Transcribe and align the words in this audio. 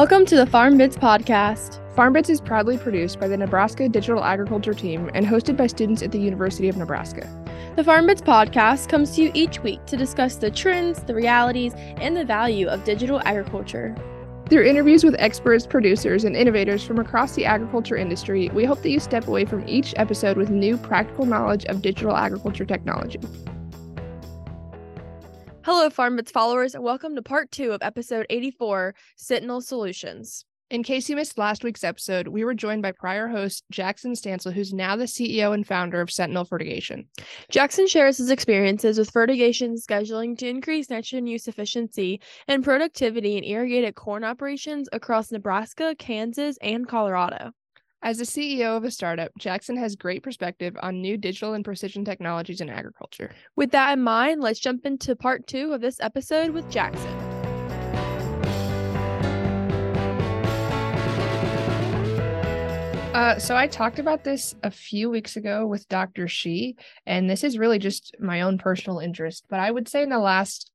Welcome 0.00 0.24
to 0.26 0.36
the 0.36 0.46
Farm 0.46 0.78
Bits 0.78 0.96
podcast. 0.96 1.78
Farm 1.94 2.14
Bits 2.14 2.30
is 2.30 2.40
proudly 2.40 2.78
produced 2.78 3.20
by 3.20 3.28
the 3.28 3.36
Nebraska 3.36 3.86
Digital 3.86 4.24
Agriculture 4.24 4.72
Team 4.72 5.10
and 5.12 5.26
hosted 5.26 5.58
by 5.58 5.66
students 5.66 6.00
at 6.00 6.10
the 6.10 6.18
University 6.18 6.70
of 6.70 6.78
Nebraska. 6.78 7.28
The 7.76 7.84
Farm 7.84 8.06
Bits 8.06 8.22
podcast 8.22 8.88
comes 8.88 9.14
to 9.14 9.22
you 9.24 9.30
each 9.34 9.62
week 9.62 9.84
to 9.84 9.98
discuss 9.98 10.36
the 10.36 10.50
trends, 10.50 11.02
the 11.02 11.14
realities, 11.14 11.74
and 11.76 12.16
the 12.16 12.24
value 12.24 12.66
of 12.66 12.82
digital 12.82 13.20
agriculture. 13.26 13.94
Through 14.48 14.64
interviews 14.64 15.04
with 15.04 15.16
experts, 15.18 15.66
producers, 15.66 16.24
and 16.24 16.34
innovators 16.34 16.82
from 16.82 16.98
across 16.98 17.34
the 17.34 17.44
agriculture 17.44 17.98
industry, 17.98 18.48
we 18.54 18.64
hope 18.64 18.80
that 18.80 18.88
you 18.88 19.00
step 19.00 19.28
away 19.28 19.44
from 19.44 19.68
each 19.68 19.92
episode 19.98 20.38
with 20.38 20.48
new 20.48 20.78
practical 20.78 21.26
knowledge 21.26 21.66
of 21.66 21.82
digital 21.82 22.16
agriculture 22.16 22.64
technology. 22.64 23.20
Hello, 25.72 25.88
FarmBits 25.88 26.32
followers, 26.32 26.74
and 26.74 26.82
welcome 26.82 27.14
to 27.14 27.22
part 27.22 27.52
two 27.52 27.70
of 27.70 27.80
episode 27.80 28.26
84 28.28 28.92
Sentinel 29.14 29.60
Solutions. 29.60 30.44
In 30.68 30.82
case 30.82 31.08
you 31.08 31.14
missed 31.14 31.38
last 31.38 31.62
week's 31.62 31.84
episode, 31.84 32.26
we 32.26 32.42
were 32.42 32.54
joined 32.54 32.82
by 32.82 32.90
prior 32.90 33.28
host 33.28 33.62
Jackson 33.70 34.14
Stansel, 34.14 34.52
who's 34.52 34.72
now 34.72 34.96
the 34.96 35.04
CEO 35.04 35.54
and 35.54 35.64
founder 35.64 36.00
of 36.00 36.10
Sentinel 36.10 36.44
Fertigation. 36.44 37.06
Jackson 37.50 37.86
shares 37.86 38.18
his 38.18 38.30
experiences 38.30 38.98
with 38.98 39.12
fertigation 39.12 39.76
scheduling 39.76 40.36
to 40.38 40.48
increase 40.48 40.90
nitrogen 40.90 41.28
use 41.28 41.46
efficiency 41.46 42.20
and 42.48 42.64
productivity 42.64 43.36
in 43.36 43.44
irrigated 43.44 43.94
corn 43.94 44.24
operations 44.24 44.88
across 44.92 45.30
Nebraska, 45.30 45.94
Kansas, 45.96 46.58
and 46.62 46.88
Colorado. 46.88 47.52
As 48.02 48.16
the 48.16 48.24
CEO 48.24 48.78
of 48.78 48.84
a 48.84 48.90
startup, 48.90 49.30
Jackson 49.38 49.76
has 49.76 49.94
great 49.94 50.22
perspective 50.22 50.74
on 50.82 51.02
new 51.02 51.18
digital 51.18 51.52
and 51.52 51.62
precision 51.62 52.02
technologies 52.02 52.62
in 52.62 52.70
agriculture. 52.70 53.30
With 53.56 53.72
that 53.72 53.92
in 53.92 54.02
mind, 54.02 54.40
let's 54.40 54.58
jump 54.58 54.86
into 54.86 55.14
part 55.14 55.46
two 55.46 55.74
of 55.74 55.82
this 55.82 56.00
episode 56.00 56.52
with 56.52 56.70
Jackson. 56.70 57.10
Uh, 63.12 63.38
so 63.38 63.54
I 63.54 63.66
talked 63.66 63.98
about 63.98 64.24
this 64.24 64.54
a 64.62 64.70
few 64.70 65.10
weeks 65.10 65.36
ago 65.36 65.66
with 65.66 65.86
Dr. 65.90 66.26
Shi, 66.26 66.76
and 67.04 67.28
this 67.28 67.44
is 67.44 67.58
really 67.58 67.78
just 67.78 68.16
my 68.18 68.40
own 68.40 68.56
personal 68.56 69.00
interest. 69.00 69.44
But 69.50 69.60
I 69.60 69.70
would 69.70 69.88
say 69.88 70.02
in 70.02 70.08
the 70.08 70.18
last 70.18 70.69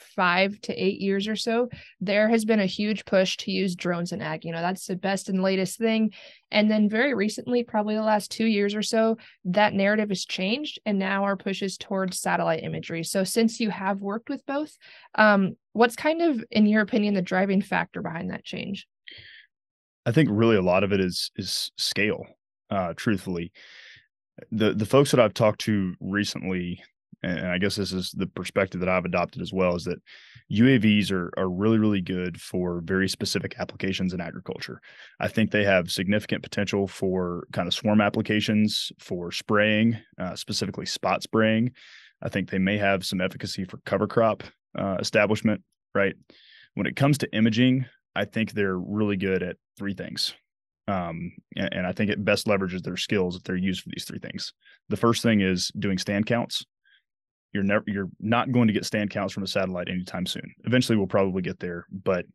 five 0.00 0.60
to 0.62 0.74
eight 0.74 1.00
years 1.00 1.28
or 1.28 1.36
so, 1.36 1.68
there 2.00 2.28
has 2.28 2.44
been 2.44 2.60
a 2.60 2.66
huge 2.66 3.04
push 3.04 3.36
to 3.38 3.50
use 3.50 3.74
drones 3.74 4.12
in 4.12 4.20
ag. 4.20 4.44
You 4.44 4.52
know, 4.52 4.60
that's 4.60 4.86
the 4.86 4.96
best 4.96 5.28
and 5.28 5.42
latest 5.42 5.78
thing. 5.78 6.12
And 6.50 6.70
then 6.70 6.88
very 6.88 7.14
recently, 7.14 7.62
probably 7.62 7.94
the 7.94 8.02
last 8.02 8.30
two 8.30 8.46
years 8.46 8.74
or 8.74 8.82
so, 8.82 9.18
that 9.44 9.74
narrative 9.74 10.08
has 10.08 10.24
changed. 10.24 10.80
And 10.84 10.98
now 10.98 11.24
our 11.24 11.36
push 11.36 11.62
is 11.62 11.76
towards 11.78 12.20
satellite 12.20 12.62
imagery. 12.62 13.04
So 13.04 13.24
since 13.24 13.60
you 13.60 13.70
have 13.70 14.00
worked 14.00 14.28
with 14.28 14.44
both, 14.46 14.76
um, 15.14 15.56
what's 15.72 15.96
kind 15.96 16.22
of, 16.22 16.44
in 16.50 16.66
your 16.66 16.82
opinion, 16.82 17.14
the 17.14 17.22
driving 17.22 17.62
factor 17.62 18.02
behind 18.02 18.30
that 18.30 18.44
change? 18.44 18.86
I 20.06 20.12
think 20.12 20.28
really 20.32 20.56
a 20.56 20.62
lot 20.62 20.82
of 20.82 20.92
it 20.92 21.00
is 21.00 21.30
is 21.36 21.70
scale, 21.76 22.24
uh, 22.70 22.94
truthfully. 22.96 23.52
The 24.50 24.72
the 24.72 24.86
folks 24.86 25.10
that 25.10 25.20
I've 25.20 25.34
talked 25.34 25.60
to 25.62 25.94
recently 26.00 26.82
and 27.22 27.46
I 27.48 27.58
guess 27.58 27.76
this 27.76 27.92
is 27.92 28.12
the 28.12 28.26
perspective 28.26 28.80
that 28.80 28.88
I've 28.88 29.04
adopted 29.04 29.42
as 29.42 29.52
well, 29.52 29.74
is 29.74 29.84
that 29.84 30.00
UAVs 30.50 31.10
are 31.12 31.30
are 31.36 31.48
really 31.48 31.78
really 31.78 32.00
good 32.00 32.40
for 32.40 32.80
very 32.80 33.08
specific 33.08 33.56
applications 33.58 34.14
in 34.14 34.20
agriculture. 34.20 34.80
I 35.18 35.28
think 35.28 35.50
they 35.50 35.64
have 35.64 35.90
significant 35.90 36.42
potential 36.42 36.86
for 36.86 37.46
kind 37.52 37.68
of 37.68 37.74
swarm 37.74 38.00
applications 38.00 38.90
for 38.98 39.32
spraying, 39.32 39.98
uh, 40.18 40.34
specifically 40.34 40.86
spot 40.86 41.22
spraying. 41.22 41.72
I 42.22 42.28
think 42.28 42.50
they 42.50 42.58
may 42.58 42.78
have 42.78 43.04
some 43.04 43.20
efficacy 43.20 43.64
for 43.64 43.78
cover 43.84 44.06
crop 44.06 44.42
uh, 44.78 44.96
establishment. 45.00 45.62
Right. 45.94 46.14
When 46.74 46.86
it 46.86 46.96
comes 46.96 47.18
to 47.18 47.34
imaging, 47.34 47.86
I 48.14 48.24
think 48.24 48.52
they're 48.52 48.78
really 48.78 49.16
good 49.16 49.42
at 49.42 49.56
three 49.76 49.94
things. 49.94 50.34
Um, 50.88 51.32
and, 51.56 51.72
and 51.72 51.86
I 51.86 51.92
think 51.92 52.10
it 52.10 52.24
best 52.24 52.46
leverages 52.46 52.82
their 52.82 52.96
skills 52.96 53.36
if 53.36 53.42
they're 53.42 53.56
used 53.56 53.82
for 53.82 53.90
these 53.90 54.04
three 54.04 54.18
things. 54.18 54.52
The 54.88 54.96
first 54.96 55.22
thing 55.22 55.40
is 55.40 55.70
doing 55.78 55.98
stand 55.98 56.26
counts 56.26 56.64
you're 57.52 57.64
never 57.64 57.84
you're 57.86 58.10
not 58.20 58.52
going 58.52 58.68
to 58.68 58.72
get 58.72 58.84
stand 58.84 59.10
counts 59.10 59.32
from 59.32 59.42
a 59.42 59.48
satellite 59.48 59.88
anytime 59.88 60.26
soon. 60.26 60.54
Eventually 60.64 60.96
we'll 60.96 61.06
probably 61.06 61.42
get 61.42 61.58
there, 61.58 61.86
but 61.90 62.26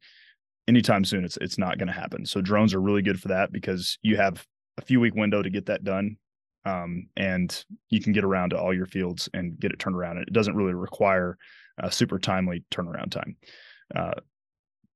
anytime 0.67 1.05
soon 1.05 1.23
it's 1.23 1.37
it's 1.37 1.57
not 1.57 1.77
going 1.77 1.87
to 1.87 1.93
happen. 1.93 2.25
So 2.25 2.41
drones 2.41 2.73
are 2.73 2.81
really 2.81 3.01
good 3.01 3.19
for 3.21 3.29
that 3.29 3.51
because 3.51 3.97
you 4.01 4.17
have 4.17 4.45
a 4.77 4.81
few 4.81 4.99
week 4.99 5.15
window 5.15 5.41
to 5.41 5.49
get 5.49 5.67
that 5.67 5.83
done. 5.83 6.17
Um, 6.65 7.09
and 7.15 7.63
you 7.89 8.01
can 8.01 8.11
get 8.11 8.23
around 8.23 8.49
to 8.49 8.59
all 8.59 8.73
your 8.73 8.87
fields 8.87 9.29
and 9.33 9.59
get 9.59 9.71
it 9.71 9.77
turned 9.77 9.95
around. 9.95 10.17
And 10.17 10.27
it 10.27 10.33
doesn't 10.33 10.55
really 10.55 10.73
require 10.73 11.37
a 11.77 11.91
super 11.91 12.17
timely 12.17 12.63
turnaround 12.71 13.11
time. 13.11 13.37
Uh, 13.95 14.13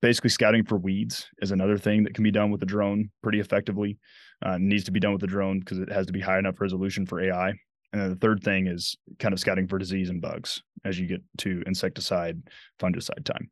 basically, 0.01 0.31
scouting 0.31 0.65
for 0.65 0.77
weeds 0.77 1.27
is 1.41 1.51
another 1.51 1.77
thing 1.77 2.03
that 2.03 2.15
can 2.15 2.23
be 2.23 2.31
done 2.31 2.49
with 2.49 2.63
a 2.63 2.65
drone 2.65 3.11
pretty 3.21 3.39
effectively. 3.39 3.99
Uh, 4.43 4.57
needs 4.59 4.85
to 4.85 4.91
be 4.91 4.99
done 4.99 5.11
with 5.11 5.21
the 5.21 5.27
drone 5.27 5.59
because 5.59 5.79
it 5.79 5.91
has 5.91 6.07
to 6.07 6.13
be 6.13 6.21
high 6.21 6.39
enough 6.39 6.59
resolution 6.59 7.05
for 7.05 7.21
AI. 7.21 7.53
And 7.91 8.01
then 8.01 8.09
the 8.09 8.15
third 8.15 8.43
thing 8.43 8.67
is 8.67 8.97
kind 9.17 9.33
of 9.33 9.39
scouting 9.39 9.67
for 9.67 9.77
disease 9.77 10.09
and 10.09 10.21
bugs 10.21 10.61
as 10.85 10.99
you 10.99 11.07
get 11.07 11.21
to 11.39 11.63
insecticide, 11.65 12.41
fungicide 12.79 13.25
time. 13.25 13.49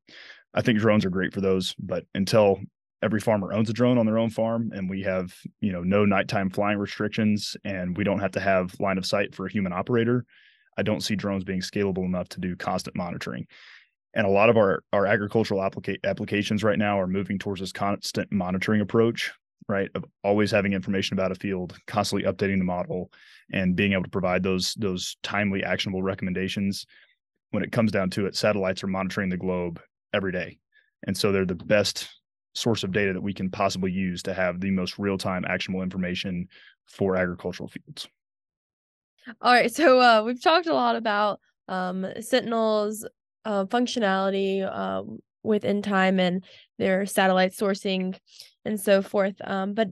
I 0.54 0.62
think 0.62 0.80
drones 0.80 1.06
are 1.06 1.10
great 1.10 1.34
for 1.34 1.42
those, 1.42 1.76
but 1.80 2.06
until 2.16 2.60
every 3.02 3.20
farmer 3.20 3.54
owns 3.54 3.70
a 3.70 3.74
drone 3.74 3.98
on 3.98 4.06
their 4.06 4.18
own 4.18 4.30
farm 4.30 4.72
and 4.74 4.90
we 4.90 5.04
have, 5.04 5.34
you 5.62 5.72
know, 5.72 5.84
no 5.84 6.06
nighttime 6.06 6.50
flying 6.50 6.78
restrictions 6.78 7.56
and 7.64 7.98
we 7.98 8.04
don't 8.04 8.20
have 8.20 8.32
to 8.32 8.40
have 8.40 8.80
line 8.80 8.98
of 8.98 9.06
sight 9.06 9.36
for 9.36 9.46
a 9.46 9.52
human 9.52 9.74
operator, 9.74 10.26
I 10.78 10.84
don't 10.84 11.02
see 11.02 11.16
drones 11.16 11.44
being 11.44 11.62
scalable 11.62 12.06
enough 12.06 12.30
to 12.30 12.40
do 12.40 12.56
constant 12.56 12.96
monitoring. 12.96 13.48
And 14.14 14.26
a 14.26 14.32
lot 14.32 14.50
of 14.50 14.58
our 14.58 14.84
our 14.94 15.06
agricultural 15.06 15.62
applica- 15.62 16.04
applications 16.04 16.64
right 16.64 16.80
now 16.80 17.00
are 17.00 17.08
moving 17.08 17.38
towards 17.38 17.62
this 17.62 17.72
constant 17.72 18.32
monitoring 18.32 18.82
approach 18.82 19.32
right 19.68 19.90
of 19.96 20.06
always 20.24 20.52
having 20.52 20.74
information 20.74 21.18
about 21.18 21.32
a 21.32 21.36
field 21.36 21.78
constantly 21.88 22.30
updating 22.30 22.58
the 22.58 22.64
model 22.64 23.12
and 23.52 23.76
being 23.76 23.94
able 23.94 24.04
to 24.04 24.10
provide 24.10 24.44
those 24.44 24.74
those 24.76 25.18
timely 25.24 25.64
actionable 25.64 26.02
recommendations 26.02 26.86
when 27.52 27.64
it 27.64 27.72
comes 27.72 27.92
down 27.92 28.10
to 28.10 28.26
it 28.26 28.36
satellites 28.36 28.84
are 28.84 28.88
monitoring 28.88 29.30
the 29.30 29.38
globe 29.38 29.82
every 30.14 30.32
day. 30.32 30.58
And 31.06 31.16
so 31.16 31.32
they're 31.32 31.46
the 31.46 31.56
best 31.56 32.10
source 32.56 32.84
of 32.84 32.92
data 32.92 33.14
that 33.14 33.22
we 33.22 33.34
can 33.34 33.52
possibly 33.52 33.92
use 33.92 34.24
to 34.24 34.34
have 34.34 34.60
the 34.60 34.72
most 34.72 34.98
real-time 34.98 35.46
actionable 35.48 35.84
information 35.84 36.48
for 36.86 37.16
agricultural 37.16 37.70
fields. 37.70 38.08
All 39.42 39.54
right 39.54 39.74
so 39.74 40.00
uh, 40.00 40.24
we've 40.24 40.42
talked 40.42 40.68
a 40.68 40.74
lot 40.74 40.96
about 40.96 41.40
um, 41.68 42.06
sentinel's 42.22 43.06
uh, 43.44 43.66
functionality 43.66 44.64
uh, 44.64 45.04
with 45.48 45.66
Intime 45.66 46.20
and 46.20 46.44
their 46.78 47.06
satellite 47.06 47.54
sourcing 47.54 48.18
and 48.66 48.80
so 48.80 49.02
forth. 49.02 49.36
Um, 49.44 49.74
but 49.74 49.90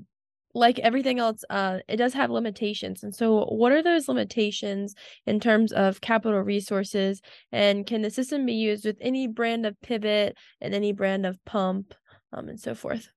like 0.56 0.80
everything 0.80 1.20
else, 1.20 1.44
uh, 1.50 1.80
it 1.88 1.98
does 1.98 2.14
have 2.14 2.32
limitations. 2.32 3.04
And 3.04 3.14
so, 3.14 3.46
what 3.46 3.74
are 3.74 3.84
those 3.84 4.08
limitations 4.08 4.96
in 5.28 5.40
terms 5.40 5.72
of 5.74 6.02
capital 6.02 6.42
resources? 6.42 7.22
And 7.52 7.86
can 7.86 8.02
the 8.02 8.10
system 8.10 8.46
be 8.46 8.54
used 8.54 8.86
with 8.86 8.98
any 9.02 9.28
brand 9.28 9.66
of 9.66 9.80
pivot 9.82 10.38
and 10.62 10.74
any 10.74 10.94
brand 10.94 11.26
of 11.26 11.44
pump, 11.46 11.94
um, 12.32 12.48
and 12.48 12.60
so 12.60 12.74
forth? 12.74 13.10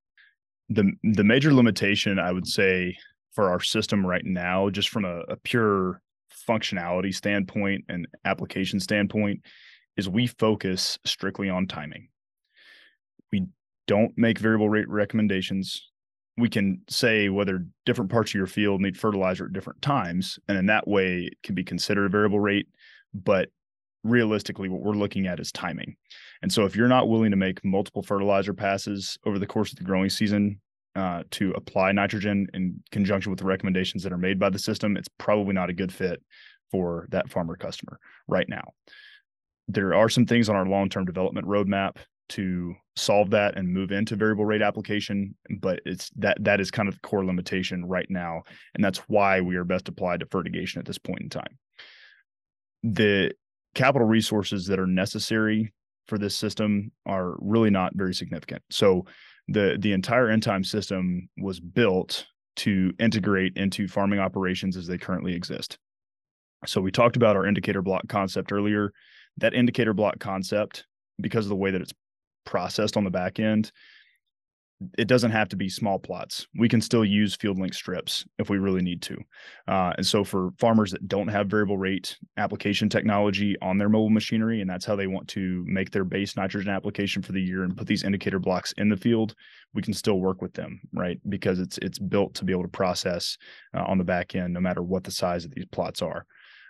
The 0.68 0.92
the 1.04 1.24
major 1.24 1.54
limitation 1.54 2.18
I 2.18 2.32
would 2.32 2.46
say 2.46 2.96
for 3.32 3.50
our 3.50 3.60
system 3.60 4.04
right 4.04 4.24
now, 4.24 4.68
just 4.68 4.88
from 4.88 5.04
a, 5.04 5.20
a 5.28 5.36
pure 5.36 6.02
functionality 6.48 7.14
standpoint 7.14 7.84
and 7.88 8.08
application 8.24 8.80
standpoint, 8.80 9.42
is 9.96 10.08
we 10.08 10.26
focus 10.26 10.98
strictly 11.04 11.48
on 11.48 11.68
timing. 11.68 12.08
We 13.32 13.46
don't 13.86 14.16
make 14.16 14.38
variable 14.38 14.68
rate 14.68 14.88
recommendations. 14.88 15.90
We 16.36 16.48
can 16.48 16.82
say 16.88 17.28
whether 17.28 17.66
different 17.84 18.10
parts 18.10 18.30
of 18.30 18.34
your 18.34 18.46
field 18.46 18.80
need 18.80 18.96
fertilizer 18.96 19.46
at 19.46 19.52
different 19.52 19.82
times. 19.82 20.38
And 20.48 20.56
in 20.56 20.66
that 20.66 20.86
way, 20.86 21.30
it 21.32 21.38
can 21.42 21.54
be 21.54 21.64
considered 21.64 22.06
a 22.06 22.10
variable 22.10 22.40
rate. 22.40 22.68
But 23.12 23.48
realistically, 24.04 24.68
what 24.68 24.82
we're 24.82 24.92
looking 24.92 25.26
at 25.26 25.40
is 25.40 25.50
timing. 25.50 25.96
And 26.42 26.52
so 26.52 26.64
if 26.64 26.76
you're 26.76 26.88
not 26.88 27.08
willing 27.08 27.32
to 27.32 27.36
make 27.36 27.64
multiple 27.64 28.02
fertilizer 28.02 28.54
passes 28.54 29.18
over 29.26 29.38
the 29.38 29.46
course 29.46 29.72
of 29.72 29.78
the 29.78 29.84
growing 29.84 30.10
season, 30.10 30.60
uh, 30.98 31.22
to 31.30 31.52
apply 31.52 31.92
nitrogen 31.92 32.48
in 32.54 32.82
conjunction 32.90 33.30
with 33.30 33.38
the 33.38 33.44
recommendations 33.44 34.02
that 34.02 34.12
are 34.12 34.18
made 34.18 34.38
by 34.38 34.50
the 34.50 34.58
system, 34.58 34.96
it's 34.96 35.08
probably 35.18 35.52
not 35.52 35.70
a 35.70 35.72
good 35.72 35.92
fit 35.92 36.20
for 36.72 37.06
that 37.10 37.30
farmer 37.30 37.56
customer 37.56 38.00
right 38.26 38.48
now. 38.48 38.72
There 39.68 39.94
are 39.94 40.08
some 40.08 40.26
things 40.26 40.48
on 40.48 40.56
our 40.56 40.66
long 40.66 40.88
term 40.88 41.04
development 41.04 41.46
roadmap 41.46 41.96
to 42.28 42.74
solve 42.96 43.30
that 43.30 43.56
and 43.56 43.72
move 43.72 43.92
into 43.92 44.16
variable 44.16 44.44
rate 44.44 44.62
application 44.62 45.34
but 45.60 45.80
it's 45.86 46.10
that 46.16 46.36
that 46.40 46.60
is 46.60 46.70
kind 46.70 46.88
of 46.88 46.94
the 46.94 47.00
core 47.00 47.24
limitation 47.24 47.84
right 47.86 48.10
now 48.10 48.42
and 48.74 48.84
that's 48.84 48.98
why 49.08 49.40
we 49.40 49.56
are 49.56 49.64
best 49.64 49.88
applied 49.88 50.20
to 50.20 50.26
fertigation 50.26 50.78
at 50.78 50.86
this 50.86 50.98
point 50.98 51.20
in 51.20 51.28
time. 51.28 51.58
The 52.82 53.32
capital 53.74 54.06
resources 54.06 54.66
that 54.66 54.78
are 54.78 54.86
necessary 54.86 55.72
for 56.06 56.18
this 56.18 56.34
system 56.34 56.92
are 57.06 57.36
really 57.40 57.70
not 57.70 57.92
very 57.94 58.14
significant. 58.14 58.62
So 58.70 59.06
the 59.48 59.76
the 59.78 59.92
entire 59.92 60.28
end 60.28 60.42
time 60.42 60.64
system 60.64 61.28
was 61.38 61.60
built 61.60 62.26
to 62.56 62.92
integrate 62.98 63.56
into 63.56 63.88
farming 63.88 64.18
operations 64.18 64.76
as 64.76 64.86
they 64.86 64.98
currently 64.98 65.34
exist. 65.34 65.78
So 66.66 66.80
we 66.80 66.90
talked 66.90 67.16
about 67.16 67.36
our 67.36 67.46
indicator 67.46 67.82
block 67.82 68.08
concept 68.08 68.52
earlier. 68.52 68.92
That 69.36 69.54
indicator 69.54 69.94
block 69.94 70.18
concept 70.18 70.86
because 71.20 71.44
of 71.44 71.50
the 71.50 71.56
way 71.56 71.70
that 71.70 71.80
it's 71.80 71.92
processed 72.48 72.96
on 72.96 73.04
the 73.04 73.10
back 73.10 73.38
end 73.38 73.70
it 74.96 75.08
doesn't 75.08 75.32
have 75.32 75.48
to 75.48 75.56
be 75.56 75.68
small 75.68 75.98
plots. 75.98 76.46
We 76.56 76.68
can 76.68 76.80
still 76.80 77.04
use 77.04 77.34
field 77.34 77.58
length 77.58 77.74
strips 77.74 78.24
if 78.38 78.48
we 78.48 78.58
really 78.58 78.82
need 78.82 79.02
to. 79.02 79.16
Uh, 79.66 79.92
and 79.96 80.06
so 80.06 80.22
for 80.22 80.50
farmers 80.58 80.92
that 80.92 81.08
don't 81.08 81.26
have 81.28 81.48
variable 81.48 81.78
rate 81.78 82.16
application 82.36 82.88
technology 82.88 83.56
on 83.60 83.76
their 83.76 83.88
mobile 83.88 84.10
machinery, 84.10 84.60
and 84.60 84.70
that's 84.70 84.84
how 84.84 84.94
they 84.94 85.08
want 85.08 85.26
to 85.28 85.64
make 85.66 85.90
their 85.90 86.04
base 86.04 86.36
nitrogen 86.36 86.72
application 86.72 87.22
for 87.22 87.32
the 87.32 87.42
year 87.42 87.64
and 87.64 87.76
put 87.76 87.88
these 87.88 88.04
indicator 88.04 88.38
blocks 88.38 88.72
in 88.76 88.88
the 88.88 88.96
field, 88.96 89.34
we 89.74 89.82
can 89.82 89.92
still 89.92 90.20
work 90.20 90.40
with 90.40 90.54
them, 90.54 90.80
right? 90.94 91.18
Because 91.28 91.58
it's 91.58 91.78
it's 91.78 91.98
built 91.98 92.34
to 92.34 92.44
be 92.44 92.52
able 92.52 92.62
to 92.62 92.68
process 92.68 93.36
uh, 93.76 93.82
on 93.82 93.98
the 93.98 94.04
back 94.04 94.36
end, 94.36 94.54
no 94.54 94.60
matter 94.60 94.82
what 94.82 95.02
the 95.02 95.10
size 95.10 95.44
of 95.44 95.50
these 95.50 95.66
plots 95.66 96.02
are. 96.02 96.24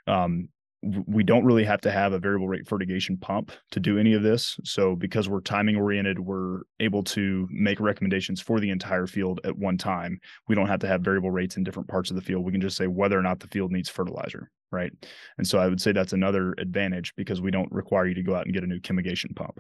Um, 0.07 0.49
we 0.83 1.25
don't 1.25 1.45
really 1.45 1.65
have 1.65 1.81
to 1.81 1.91
have 1.91 2.13
a 2.13 2.19
variable 2.19 2.49
rate 2.49 2.69
fertigation 2.69 3.17
pump 3.17 3.51
to 3.73 3.81
do 3.81 3.99
any 3.99 4.15
of 4.15 4.23
this. 4.23 4.59
So 4.65 4.95
because 4.95 5.29
we're 5.29 5.41
timing 5.41 5.77
oriented, 5.77 6.21
we're 6.21 6.61
able 6.79 7.03
to 7.05 7.49
make 7.51 7.81
recommendations 7.81 8.41
for 8.41 8.61
the 8.61 8.71
entire 8.71 9.09
field 9.09 9.41
at 9.45 9.57
one 9.57 9.77
time. 9.77 10.21
We 10.47 10.55
don't 10.55 10.69
have 10.69 10.81
to 10.81 10.87
have 10.87 11.01
variable 11.01 11.33
rates 11.33 11.57
in 11.57 11.65
different 11.65 11.89
parts 11.89 12.11
of 12.11 12.17
the 12.17 12.23
field. 12.23 12.45
We 12.45 12.53
can 12.53 12.61
just 12.61 12.77
say 12.77 12.87
whether 12.87 13.19
or 13.19 13.23
not 13.23 13.41
the 13.41 13.49
field 13.49 13.73
needs 13.73 13.89
fertilizer, 13.89 14.51
right? 14.71 14.93
And 15.37 15.47
so 15.47 15.59
I 15.59 15.67
would 15.67 15.81
say 15.81 15.91
that's 15.91 16.13
another 16.13 16.55
advantage 16.59 17.13
because 17.17 17.41
we 17.41 17.51
don't 17.51 17.73
require 17.73 18.07
you 18.07 18.15
to 18.15 18.23
go 18.23 18.37
out 18.37 18.45
and 18.45 18.55
get 18.55 18.63
a 18.63 18.69
new 18.69 18.81
chemigation 18.81 19.35
pump. 19.35 19.59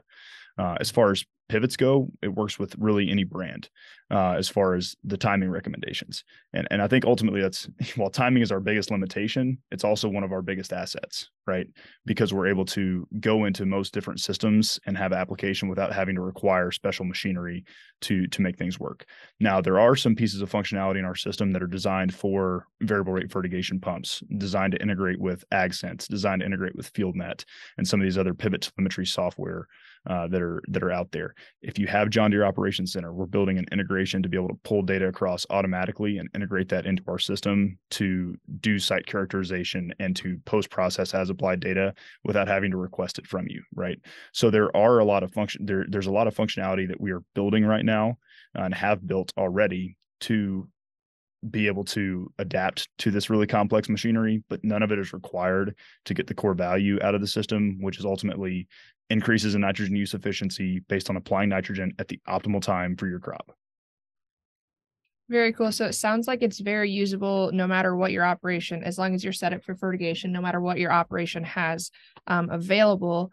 Uh, 0.59 0.77
as 0.81 0.91
far 0.91 1.11
as 1.11 1.25
pivots 1.49 1.77
go, 1.77 2.09
it 2.23 2.29
works 2.29 2.59
with 2.59 2.75
really 2.79 3.11
any 3.11 3.25
brand 3.25 3.71
uh, 4.11 4.33
as 4.33 4.49
far 4.49 4.75
as 4.75 4.97
the 5.05 5.17
timing 5.17 5.51
recommendations. 5.51 6.25
And 6.53 6.67
and 6.71 6.83
I 6.83 6.89
think 6.89 7.05
ultimately 7.05 7.41
that's 7.41 7.69
while 7.97 8.11
timing 8.11 8.43
is 8.43 8.53
our 8.53 8.61
biggest 8.61 8.91
limitation, 8.91 9.59
it's 9.71 9.85
also 9.85 10.09
one 10.09 10.25
of 10.25 10.33
our 10.33 10.43
biggest 10.43 10.73
assets, 10.73 11.31
right? 11.47 11.67
Because 12.07 12.33
we're 12.33 12.49
able 12.49 12.65
to 12.67 13.07
go 13.21 13.45
into 13.45 13.67
most 13.67 13.93
different 13.93 14.21
systems 14.21 14.79
and 14.87 14.97
have 14.97 15.13
application 15.13 15.69
without 15.69 15.93
having 15.93 16.15
to 16.17 16.23
require 16.23 16.71
special 16.71 17.05
machinery 17.05 17.65
to 18.03 18.27
to 18.29 18.43
make 18.43 18.57
things 18.57 18.79
work. 18.79 19.07
Now 19.41 19.61
there 19.61 19.81
are 19.81 19.97
some 19.97 20.15
pieces 20.15 20.43
of 20.43 20.51
functionality 20.51 20.99
in 20.99 21.05
our 21.05 21.17
system 21.17 21.53
that 21.53 21.63
are 21.63 21.67
designed 21.67 22.15
for 22.15 22.67
variable 22.83 23.13
rate 23.13 23.31
fertigation 23.31 23.81
pumps, 23.81 24.23
designed 24.39 24.73
to 24.73 24.83
integrate 24.83 25.21
with 25.21 25.45
AgSense, 25.53 26.07
designed 26.09 26.41
to 26.41 26.47
integrate 26.47 26.77
with 26.77 26.93
FieldNet, 26.93 27.45
and 27.77 27.87
some 27.87 28.01
of 28.01 28.05
these 28.05 28.19
other 28.19 28.35
pivot 28.35 28.63
telemetry 28.63 29.07
software 29.07 29.67
uh, 30.07 30.27
that 30.29 30.41
are 30.41 30.48
that 30.69 30.83
are 30.83 30.93
out 30.93 31.11
there. 31.13 31.35
If 31.63 31.79
you 31.79 31.87
have 31.87 32.11
John 32.11 32.31
Deere 32.31 32.45
Operations 32.45 32.93
Center, 32.93 33.13
we're 33.13 33.27
building 33.27 33.59
an 33.59 33.67
integration 33.73 34.23
to 34.23 34.29
be 34.29 34.37
able 34.37 34.49
to 34.49 34.59
pull 34.65 34.83
data 34.83 35.09
across 35.09 35.47
automatically 35.51 36.19
and 36.19 36.29
integrate 36.35 36.69
that 36.71 36.87
into 36.87 37.03
our 37.09 37.19
system 37.19 37.79
to 37.91 38.37
do 38.61 38.79
site 38.79 39.07
characterization 39.07 39.93
and 39.99 40.17
to 40.17 40.39
post 40.45 40.71
process 40.71 41.15
as 41.15 41.31
applied 41.31 41.61
data 41.61 41.95
without 42.25 42.49
having 42.49 42.71
to 42.71 42.77
request 42.77 43.19
it 43.19 43.27
from 43.27 43.47
you, 43.49 43.63
right? 43.75 43.99
So 44.33 44.51
there 44.51 44.75
are 44.77 44.99
a 44.99 45.05
lot 45.05 45.23
of 45.23 45.33
function 45.33 45.67
there. 45.67 45.87
There's 45.89 46.07
a 46.07 46.13
lot 46.13 46.27
of 46.27 46.35
functionality 46.35 46.89
that 46.89 47.01
we 47.01 47.13
are 47.13 47.23
building 47.35 47.65
right 47.65 47.85
now 47.85 48.19
uh, 48.59 48.63
and 48.63 48.75
have 48.75 49.07
built 49.07 49.33
already 49.37 49.97
to 50.21 50.69
be 51.49 51.67
able 51.67 51.85
to 51.85 52.33
adapt 52.39 52.89
to 52.99 53.11
this 53.11 53.31
really 53.31 53.47
complex 53.47 53.89
machinery, 53.89 54.43
but 54.49 54.65
none 54.65 54.83
of 54.83 54.91
it 54.91 54.99
is 54.99 55.13
required 55.13 55.77
to 56.05 56.15
get 56.15 56.27
the 56.27 56.35
core 56.35 56.55
value 56.55 56.99
out 57.03 57.15
of 57.15 57.21
the 57.21 57.27
system, 57.27 57.79
which 57.81 57.99
is 57.99 58.05
ultimately 58.05 58.67
increases 59.11 59.55
in 59.55 59.63
nitrogen 59.63 59.97
use 59.97 60.15
efficiency 60.15 60.81
based 60.89 61.11
on 61.11 61.17
applying 61.17 61.49
nitrogen 61.49 61.93
at 61.99 62.09
the 62.09 62.21
optimal 62.29 62.61
time 62.61 62.97
for 62.97 63.07
your 63.07 63.19
crop. 63.19 63.53
Very 65.31 65.53
cool. 65.53 65.73
So 65.73 65.85
it 65.85 65.95
sounds 65.95 66.27
like 66.27 66.43
it's 66.43 66.59
very 66.59 66.91
usable 66.91 67.51
no 67.53 67.67
matter 67.67 67.95
what 67.95 68.13
your 68.13 68.25
operation, 68.25 68.83
as 68.83 68.99
long 68.99 69.15
as 69.15 69.23
you're 69.23 69.33
set 69.33 69.53
up 69.53 69.63
for 69.63 69.75
fertigation, 69.75 70.33
no 70.33 70.41
matter 70.41 70.61
what 70.61 70.79
your 70.79 70.91
operation 70.91 71.45
has 71.45 71.91
um, 72.27 72.49
available. 72.49 73.31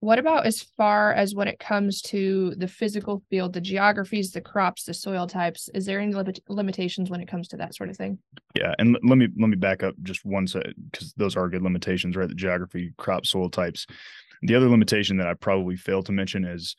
What 0.00 0.18
about 0.20 0.46
as 0.46 0.62
far 0.76 1.12
as 1.12 1.34
when 1.34 1.48
it 1.48 1.58
comes 1.58 2.00
to 2.02 2.54
the 2.56 2.68
physical 2.68 3.22
field, 3.30 3.52
the 3.52 3.60
geographies, 3.60 4.30
the 4.30 4.40
crops, 4.40 4.84
the 4.84 4.94
soil 4.94 5.26
types? 5.26 5.68
Is 5.74 5.84
there 5.84 5.98
any 5.98 6.14
limit- 6.14 6.40
limitations 6.48 7.10
when 7.10 7.20
it 7.20 7.28
comes 7.28 7.48
to 7.48 7.56
that 7.56 7.74
sort 7.74 7.90
of 7.90 7.96
thing? 7.96 8.18
Yeah, 8.54 8.74
and 8.78 8.94
l- 8.94 9.00
let 9.02 9.18
me 9.18 9.28
let 9.38 9.48
me 9.48 9.56
back 9.56 9.82
up 9.82 9.96
just 10.04 10.24
one 10.24 10.46
second 10.46 10.74
because 10.92 11.12
those 11.14 11.36
are 11.36 11.48
good 11.48 11.62
limitations, 11.62 12.16
right? 12.16 12.28
The 12.28 12.34
geography, 12.34 12.92
crop, 12.96 13.26
soil 13.26 13.50
types. 13.50 13.86
The 14.42 14.54
other 14.54 14.68
limitation 14.68 15.16
that 15.18 15.26
I 15.26 15.34
probably 15.34 15.76
failed 15.76 16.06
to 16.06 16.12
mention 16.12 16.44
is 16.44 16.76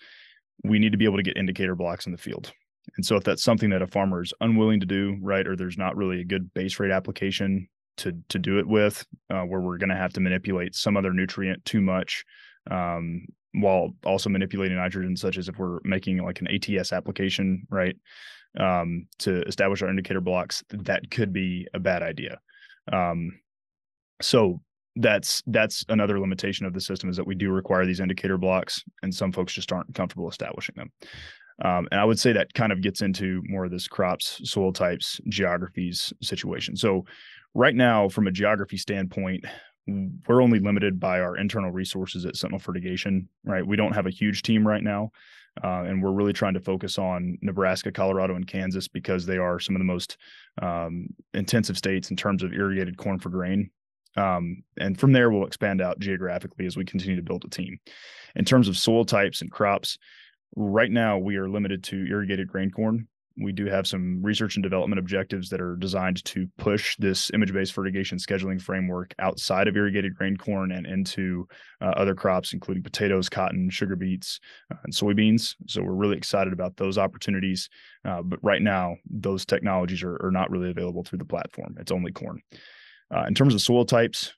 we 0.64 0.80
need 0.80 0.92
to 0.92 0.98
be 0.98 1.06
able 1.06 1.18
to 1.18 1.24
get 1.24 1.38
indicator 1.38 1.76
blocks 1.76 2.06
in 2.06 2.12
the 2.12 2.18
field. 2.18 2.52
And 2.98 3.06
so 3.06 3.16
if 3.16 3.24
that's 3.24 3.44
something 3.44 3.70
that 3.70 3.82
a 3.82 3.88
farmer 3.88 4.22
is 4.22 4.34
unwilling 4.42 4.80
to 4.80 4.86
do, 4.86 5.18
right, 5.22 5.46
or 5.46 5.56
there's 5.56 5.78
not 5.78 5.96
really 5.96 6.22
a 6.22 6.26
good 6.26 6.54
base 6.54 6.80
rate 6.80 6.92
application 6.92 7.68
to 7.98 8.14
to 8.30 8.40
do 8.40 8.60
it 8.60 8.68
with, 8.68 9.06
uh, 9.30 9.44
where 9.44 9.62
we're 9.62 9.78
going 9.78 9.90
to 9.90 9.96
have 9.96 10.14
to 10.14 10.22
manipulate 10.22 10.76
some 10.76 10.98
other 10.98 11.14
nutrient 11.14 11.64
too 11.66 11.82
much, 11.82 12.24
um, 12.72 13.26
while 13.54 13.92
also 14.06 14.30
manipulating 14.30 14.78
nitrogen, 14.78 15.16
such 15.16 15.38
as 15.38 15.50
if 15.50 15.58
we're 15.58 15.80
making 15.84 16.24
like 16.24 16.42
an 16.42 16.48
ATS 16.48 16.94
application, 16.94 17.68
right, 17.70 17.96
um, 18.58 19.08
to 19.20 19.42
establish 19.44 19.82
our 19.82 19.90
indicator 19.90 20.22
blocks, 20.22 20.64
that 20.70 21.12
could 21.12 21.34
be 21.34 21.68
a 21.74 21.80
bad 21.80 22.02
idea. 22.02 22.40
Um, 22.92 23.40
so 24.22 24.62
that's 24.96 25.42
that's 25.48 25.86
another 25.90 26.20
limitation 26.20 26.66
of 26.66 26.74
the 26.74 26.82
system 26.82 27.10
is 27.10 27.18
that 27.18 27.28
we 27.28 27.36
do 27.36 27.52
require 27.52 27.86
these 27.86 28.00
indicator 28.00 28.38
blocks 28.38 28.84
and 29.04 29.14
some 29.14 29.32
folks 29.32 29.54
just 29.54 29.72
aren't 29.72 29.94
comfortable 29.94 30.30
establishing 30.30 30.76
them. 30.76 30.92
Um, 31.64 31.88
and 31.92 32.00
i 32.00 32.06
would 32.06 32.20
say 32.20 32.32
that 32.34 32.54
kind 32.54 32.72
of 32.72 32.82
gets 32.82 33.02
into 33.02 33.42
more 33.48 33.66
of 33.66 33.72
this 33.72 33.88
crops 33.88 34.42
soil 34.50 34.74
types 34.74 35.20
geographies 35.28 36.14
situation. 36.22 36.76
So 36.76 37.06
right 37.54 37.76
now 37.76 38.10
from 38.10 38.28
a 38.28 38.32
geography 38.32 38.78
standpoint 38.78 39.46
we're 40.28 40.44
only 40.44 40.60
limited 40.60 41.00
by 41.00 41.20
our 41.20 41.36
internal 41.38 41.72
resources 41.72 42.26
at 42.26 42.36
sentinel 42.36 42.60
fertigation 42.60 43.28
right? 43.44 43.66
We 43.66 43.76
don't 43.76 43.94
have 43.94 44.06
a 44.06 44.12
huge 44.12 44.42
team 44.42 44.68
right 44.68 44.84
now 44.84 45.12
uh, 45.64 45.84
and 45.84 46.02
we're 46.02 46.12
really 46.12 46.34
trying 46.34 46.54
to 46.54 46.60
focus 46.60 46.98
on 46.98 47.38
nebraska 47.42 47.92
colorado 47.92 48.36
and 48.36 48.48
kansas 48.48 48.88
because 48.88 49.26
they 49.26 49.38
are 49.38 49.60
some 49.60 49.76
of 49.76 49.80
the 49.80 49.86
most 49.86 50.18
um, 50.62 51.08
intensive 51.34 51.78
states 51.78 52.12
in 52.12 52.18
terms 52.18 52.44
of 52.44 52.54
irrigated 52.54 52.98
corn 52.98 53.20
for 53.20 53.30
grain 53.30 53.70
um, 54.16 54.64
and 54.78 55.00
from 55.00 55.12
there, 55.12 55.30
we'll 55.30 55.48
expand 55.48 55.82
out 55.82 56.00
geographically 56.00 56.66
as 56.66 56.76
we 56.78 56.86
continue 56.86 57.16
to 57.16 57.24
build 57.24 57.46
a 57.46 57.50
team. 57.50 57.80
In 58.36 58.46
terms 58.46 58.68
of 58.68 58.78
soil 58.78 59.06
types 59.06 59.42
and 59.42 59.52
crops, 59.52 59.98
right 60.56 60.92
now 60.92 61.18
we 61.18 61.38
are 61.38 61.50
limited 61.50 61.84
to 61.86 62.06
irrigated 62.08 62.48
grain 62.48 62.72
corn. 62.72 63.08
We 63.42 63.54
do 63.54 63.68
have 63.68 63.88
some 63.88 64.22
research 64.22 64.58
and 64.58 64.64
development 64.64 65.00
objectives 65.00 65.48
that 65.50 65.62
are 65.62 65.78
designed 65.78 66.26
to 66.26 66.46
push 66.58 66.98
this 66.98 67.32
image 67.34 67.54
based 67.54 67.72
fertigation 67.72 68.18
scheduling 68.18 68.62
framework 68.62 69.16
outside 69.20 69.70
of 69.70 69.78
irrigated 69.78 70.16
grain 70.16 70.36
corn 70.36 70.74
and 70.74 70.86
into 70.86 71.48
uh, 71.80 71.86
other 71.96 72.16
crops, 72.16 72.52
including 72.52 72.84
potatoes, 72.84 73.30
cotton, 73.30 73.70
sugar 73.70 73.96
beets, 73.96 74.42
uh, 74.74 74.78
and 74.84 74.94
soybeans. 74.94 75.56
So 75.68 75.82
we're 75.82 75.94
really 75.94 76.18
excited 76.18 76.52
about 76.52 76.76
those 76.76 76.98
opportunities. 76.98 77.70
Uh, 78.04 78.22
but 78.24 78.40
right 78.44 78.62
now, 78.62 78.96
those 79.10 79.46
technologies 79.46 80.04
are, 80.04 80.18
are 80.22 80.32
not 80.32 80.52
really 80.52 80.70
available 80.70 81.04
through 81.04 81.20
the 81.20 81.26
platform, 81.26 81.78
it's 81.80 81.94
only 81.94 82.12
corn. 82.12 82.42
Uh, 83.12 83.26
in 83.28 83.34
terms 83.34 83.54
of 83.54 83.62
soil 83.62 83.86
types, 83.86 84.34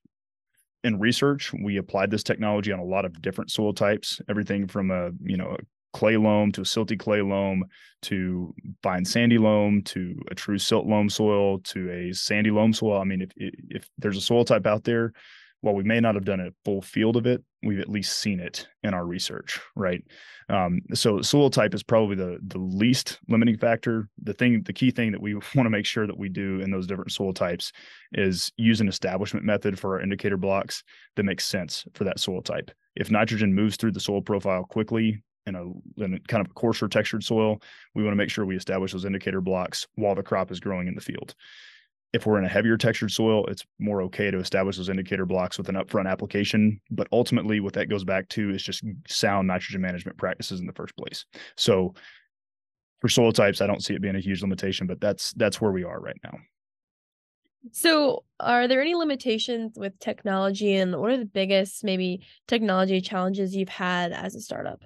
in 0.83 0.99
research, 0.99 1.53
we 1.53 1.77
applied 1.77 2.09
this 2.09 2.23
technology 2.23 2.71
on 2.71 2.79
a 2.79 2.83
lot 2.83 3.05
of 3.05 3.21
different 3.21 3.51
soil 3.51 3.73
types, 3.73 4.19
everything 4.29 4.67
from 4.67 4.91
a 4.91 5.11
you 5.23 5.37
know 5.37 5.55
a 5.59 5.97
clay 5.97 6.17
loam 6.17 6.51
to 6.53 6.61
a 6.61 6.63
silty 6.63 6.97
clay 6.97 7.21
loam 7.21 7.65
to 8.01 8.53
fine 8.81 9.05
sandy 9.05 9.37
loam 9.37 9.81
to 9.83 10.15
a 10.31 10.35
true 10.35 10.57
silt 10.57 10.87
loam 10.87 11.09
soil 11.09 11.59
to 11.59 11.91
a 11.91 12.13
sandy 12.13 12.49
loam 12.49 12.73
soil. 12.73 12.99
I 12.99 13.03
mean, 13.03 13.21
if 13.21 13.31
if 13.35 13.89
there's 13.97 14.17
a 14.17 14.21
soil 14.21 14.45
type 14.45 14.65
out 14.65 14.83
there 14.83 15.13
while 15.61 15.75
we 15.75 15.83
may 15.83 15.99
not 15.99 16.15
have 16.15 16.25
done 16.25 16.39
a 16.39 16.51
full 16.65 16.81
field 16.81 17.15
of 17.15 17.25
it, 17.25 17.43
we've 17.63 17.79
at 17.79 17.89
least 17.89 18.17
seen 18.17 18.39
it 18.39 18.67
in 18.83 18.93
our 18.93 19.05
research, 19.05 19.59
right? 19.75 20.03
Um, 20.49 20.81
so 20.93 21.21
soil 21.21 21.49
type 21.49 21.73
is 21.73 21.83
probably 21.83 22.15
the 22.15 22.39
the 22.45 22.57
least 22.57 23.19
limiting 23.29 23.57
factor. 23.57 24.09
The 24.23 24.33
thing, 24.33 24.63
the 24.63 24.73
key 24.73 24.91
thing 24.91 25.11
that 25.11 25.21
we 25.21 25.35
want 25.35 25.45
to 25.55 25.69
make 25.69 25.85
sure 25.85 26.07
that 26.07 26.17
we 26.17 26.29
do 26.29 26.59
in 26.59 26.71
those 26.71 26.87
different 26.87 27.11
soil 27.11 27.33
types 27.33 27.71
is 28.13 28.51
use 28.57 28.81
an 28.81 28.87
establishment 28.87 29.45
method 29.45 29.79
for 29.79 29.95
our 29.95 30.01
indicator 30.01 30.37
blocks 30.37 30.83
that 31.15 31.23
makes 31.23 31.45
sense 31.45 31.85
for 31.93 32.03
that 32.03 32.19
soil 32.19 32.41
type. 32.41 32.71
If 32.95 33.11
nitrogen 33.11 33.53
moves 33.53 33.77
through 33.77 33.91
the 33.91 33.99
soil 33.99 34.21
profile 34.21 34.63
quickly, 34.63 35.23
in 35.47 35.55
a, 35.55 36.03
in 36.03 36.19
kind 36.27 36.45
of 36.45 36.53
coarser 36.53 36.87
textured 36.87 37.23
soil, 37.23 37.59
we 37.95 38.03
want 38.03 38.11
to 38.11 38.17
make 38.17 38.29
sure 38.29 38.45
we 38.45 38.55
establish 38.55 38.91
those 38.91 39.05
indicator 39.05 39.41
blocks 39.41 39.87
while 39.95 40.13
the 40.13 40.21
crop 40.21 40.51
is 40.51 40.59
growing 40.59 40.87
in 40.87 40.93
the 40.93 41.01
field 41.01 41.33
if 42.13 42.25
we're 42.25 42.37
in 42.37 42.45
a 42.45 42.49
heavier 42.49 42.77
textured 42.77 43.11
soil, 43.11 43.45
it's 43.47 43.65
more 43.79 44.01
okay 44.03 44.31
to 44.31 44.37
establish 44.37 44.77
those 44.77 44.89
indicator 44.89 45.25
blocks 45.25 45.57
with 45.57 45.69
an 45.69 45.75
upfront 45.75 46.09
application. 46.09 46.81
But 46.89 47.07
ultimately, 47.11 47.59
what 47.59 47.73
that 47.73 47.89
goes 47.89 48.03
back 48.03 48.27
to 48.29 48.49
is 48.49 48.61
just 48.61 48.83
sound 49.07 49.47
nitrogen 49.47 49.81
management 49.81 50.17
practices 50.17 50.59
in 50.59 50.65
the 50.65 50.73
first 50.73 50.95
place. 50.97 51.25
So 51.55 51.93
for 52.99 53.07
soil 53.07 53.31
types, 53.31 53.61
I 53.61 53.67
don't 53.67 53.83
see 53.83 53.93
it 53.93 54.01
being 54.01 54.15
a 54.15 54.19
huge 54.19 54.41
limitation, 54.41 54.87
but 54.87 54.99
that's 54.99 55.33
that's 55.33 55.61
where 55.61 55.71
we 55.71 55.83
are 55.83 55.99
right 55.99 56.19
now. 56.23 56.37
So, 57.71 58.23
are 58.39 58.67
there 58.67 58.81
any 58.81 58.95
limitations 58.95 59.77
with 59.77 59.97
technology, 59.99 60.75
and 60.75 60.99
what 60.99 61.11
are 61.11 61.17
the 61.17 61.25
biggest 61.25 61.83
maybe 61.83 62.25
technology 62.47 63.01
challenges 63.01 63.55
you've 63.55 63.69
had 63.69 64.11
as 64.11 64.35
a 64.35 64.41
startup? 64.41 64.81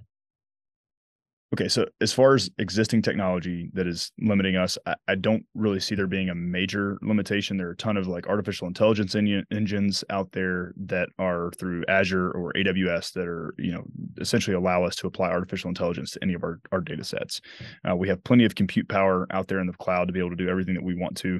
Okay, 1.54 1.68
so 1.68 1.86
as 2.02 2.12
far 2.12 2.34
as 2.34 2.50
existing 2.58 3.04
technology 3.04 3.70
that 3.74 3.86
is 3.86 4.12
limiting 4.20 4.56
us, 4.56 4.80
I, 4.88 4.96
I, 5.08 5.16
don't 5.16 5.46
really 5.54 5.80
see 5.80 5.94
there 5.94 6.08
being 6.08 6.30
a 6.30 6.36
major 6.36 6.98
limitation. 7.04 7.56
There 7.56 7.68
are 7.68 7.74
a 7.74 7.78
ton 7.78 7.98
of 7.98 8.08
like 8.08 8.28
artificial 8.28 8.68
intelligence 8.68 9.14
en- 9.14 9.46
engines 9.52 10.04
out 10.10 10.32
there 10.32 10.74
that 10.76 11.10
are 11.20 11.52
through 11.60 11.84
Azure 11.88 12.32
or 12.32 12.52
AWS 12.54 13.14
that 13.14 13.28
are, 13.28 13.54
you 13.60 13.72
know, 13.72 13.84
essentially 14.20 14.56
allow 14.56 14.84
us 14.84 14.96
to 14.98 15.08
apply 15.08 15.30
artificial 15.30 15.70
intelligence 15.70 16.12
to 16.12 16.20
any 16.24 16.34
of 16.34 16.44
our, 16.44 16.60
our 16.72 16.82
data 16.82 17.04
sets. 17.04 17.40
Uh, 17.88 17.96
we 17.96 18.10
have 18.10 18.24
plenty 18.24 18.44
of 18.44 18.56
compute 18.56 18.90
power 18.90 19.28
out 19.30 19.48
there 19.48 19.60
in 19.60 19.68
the 19.68 19.74
cloud 19.74 20.06
to 20.06 20.14
be 20.14 20.20
able 20.20 20.32
to 20.32 20.36
do 20.36 20.50
everything 20.50 20.74
that 20.74 20.84
we 20.84 20.96
want 20.96 21.16
to. 21.18 21.40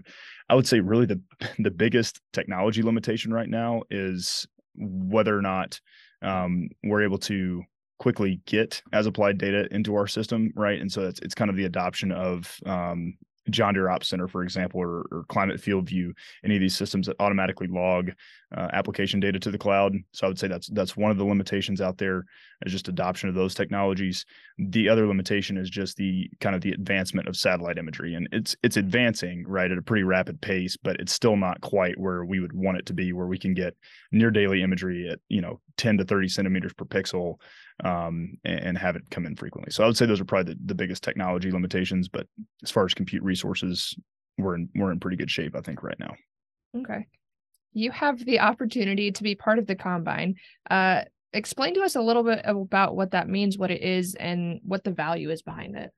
I 0.50 0.56
would 0.56 0.68
say 0.68 0.82
really 0.82 1.08
the 1.08 1.20
the 1.60 1.72
biggest 1.72 2.22
technology 2.32 2.84
limitation 2.84 3.34
right 3.34 3.50
now 3.50 3.82
is 3.90 4.46
whether 4.76 5.36
or 5.36 5.42
not 5.42 5.80
um, 6.22 6.70
we're 6.84 7.04
able 7.04 7.18
to 7.18 7.64
quickly 8.00 8.42
get 8.46 8.82
as 8.94 9.06
applied 9.06 9.38
data 9.38 9.68
into 9.72 9.96
our 9.96 10.08
system, 10.08 10.52
right? 10.56 10.80
And 10.80 10.92
so 10.92 11.04
it's 11.04 11.20
it's 11.20 11.36
kind 11.36 11.50
of 11.50 11.56
the 11.56 11.66
adoption 11.66 12.12
of 12.12 12.60
um, 12.66 13.18
John 13.50 13.74
Deere 13.74 13.90
Ops 13.90 14.10
Center, 14.10 14.28
for 14.28 14.44
example, 14.44 14.82
or, 14.82 15.06
or, 15.12 15.26
Climate 15.30 15.62
FieldView, 15.62 16.14
any 16.44 16.56
of 16.56 16.62
these 16.62 16.76
systems 16.76 17.08
that 17.08 17.16
automatically 17.20 17.68
log 17.68 18.12
uh, 18.56 18.70
application 18.74 19.20
data 19.20 19.40
to 19.40 19.52
the 19.52 19.58
cloud. 19.58 19.96
So 20.12 20.26
I 20.26 20.30
would 20.30 20.40
say 20.40 20.48
that's 20.48 20.68
that's 20.70 20.98
one 20.98 21.12
of 21.12 21.18
the 21.18 21.26
limitations 21.26 21.82
out 21.82 21.98
there 21.98 22.26
is 22.66 22.72
just 22.72 22.88
adoption 22.88 23.30
of 23.30 23.36
those 23.36 23.54
technologies. 23.54 24.26
The 24.58 24.90
other 24.90 25.08
limitation 25.08 25.58
is 25.58 25.70
just 25.70 25.98
the 25.98 26.30
kind 26.40 26.56
of 26.56 26.62
the 26.62 26.72
advancement 26.72 27.28
of 27.28 27.36
satellite 27.36 27.78
imagery, 27.78 28.16
and 28.16 28.28
it's 28.32 28.56
it's 28.64 28.78
advancing 28.78 29.46
right 29.48 29.72
at 29.72 29.78
a 29.78 29.84
pretty 29.84 30.04
rapid 30.04 30.42
pace, 30.42 30.78
but 30.78 31.00
it's 31.00 31.14
still 31.14 31.36
not 31.36 31.62
quite 31.62 32.00
where 32.00 32.26
we 32.26 32.40
would 32.40 32.54
want 32.54 32.78
it 32.78 32.86
to 32.88 32.94
be, 32.94 33.14
where 33.14 33.28
we 33.28 33.38
can 33.38 33.54
get 33.54 33.76
near 34.12 34.32
daily 34.32 34.64
imagery 34.64 35.10
at 35.10 35.20
you 35.30 35.42
know 35.42 35.60
10 35.78 35.98
to 35.98 36.06
30 36.06 36.30
centimeters 36.30 36.74
per 36.74 36.86
pixel 36.86 37.36
um, 37.84 38.38
and, 38.46 38.78
have 38.78 38.96
it 38.96 39.10
come 39.10 39.26
in 39.26 39.36
frequently. 39.36 39.72
So 39.72 39.84
I 39.84 39.88
would 39.88 39.98
say 39.98 40.06
those 40.06 40.22
are 40.22 40.26
probably 40.26 40.54
the, 40.54 40.60
the 40.66 40.76
biggest 40.76 41.04
technology 41.04 41.52
limitations. 41.52 42.08
But 42.08 42.28
as 42.64 42.72
far 42.72 42.86
as 42.86 42.94
compute 42.94 43.24
we're 43.44 44.56
in 44.56 44.70
we're 44.76 44.92
in 44.92 45.00
pretty 45.00 45.18
good 45.18 45.32
shape, 45.32 45.56
I 45.56 45.62
think, 45.62 45.84
right 45.84 46.00
now. 46.00 46.14
Okay. 46.78 47.08
You 47.74 47.92
have 47.92 48.24
the 48.24 48.40
opportunity 48.40 49.12
to 49.12 49.24
be 49.24 49.36
part 49.36 49.60
of 49.60 49.68
the 49.68 49.76
combine. 49.76 50.36
Uh, 50.70 51.04
explain 51.34 51.74
to 51.76 51.82
us 51.82 51.96
a 51.96 52.02
little 52.02 52.24
bit 52.24 52.42
about 52.46 52.96
what 52.96 53.12
that 53.12 53.28
means, 53.28 53.58
what 53.58 53.72
it 53.72 53.82
is, 53.82 54.16
and 54.16 54.60
what 54.64 54.84
the 54.84 54.92
value 54.92 55.30
is 55.30 55.42
behind 55.42 55.76
it. 55.76 55.92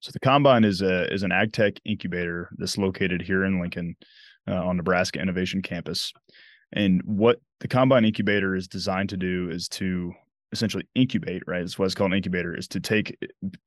So 0.00 0.10
the 0.12 0.20
combine 0.20 0.64
is 0.64 0.82
a 0.82 1.12
is 1.12 1.22
an 1.22 1.32
ag 1.32 1.52
tech 1.52 1.74
incubator 1.84 2.50
that's 2.56 2.78
located 2.78 3.22
here 3.22 3.44
in 3.44 3.60
Lincoln 3.60 3.96
uh, 4.48 4.54
on 4.54 4.76
Nebraska 4.76 5.20
Innovation 5.20 5.62
Campus. 5.62 6.12
And 6.72 7.00
what 7.04 7.40
the 7.60 7.68
combine 7.68 8.04
incubator 8.04 8.54
is 8.54 8.68
designed 8.68 9.08
to 9.08 9.16
do 9.16 9.48
is 9.50 9.68
to 9.70 10.12
essentially 10.52 10.86
incubate, 10.94 11.42
right? 11.46 11.60
That's 11.60 11.78
what 11.78 11.86
it's 11.86 11.94
called 11.94 12.12
an 12.12 12.16
incubator, 12.16 12.56
is 12.56 12.68
to 12.68 12.80
take 12.80 13.16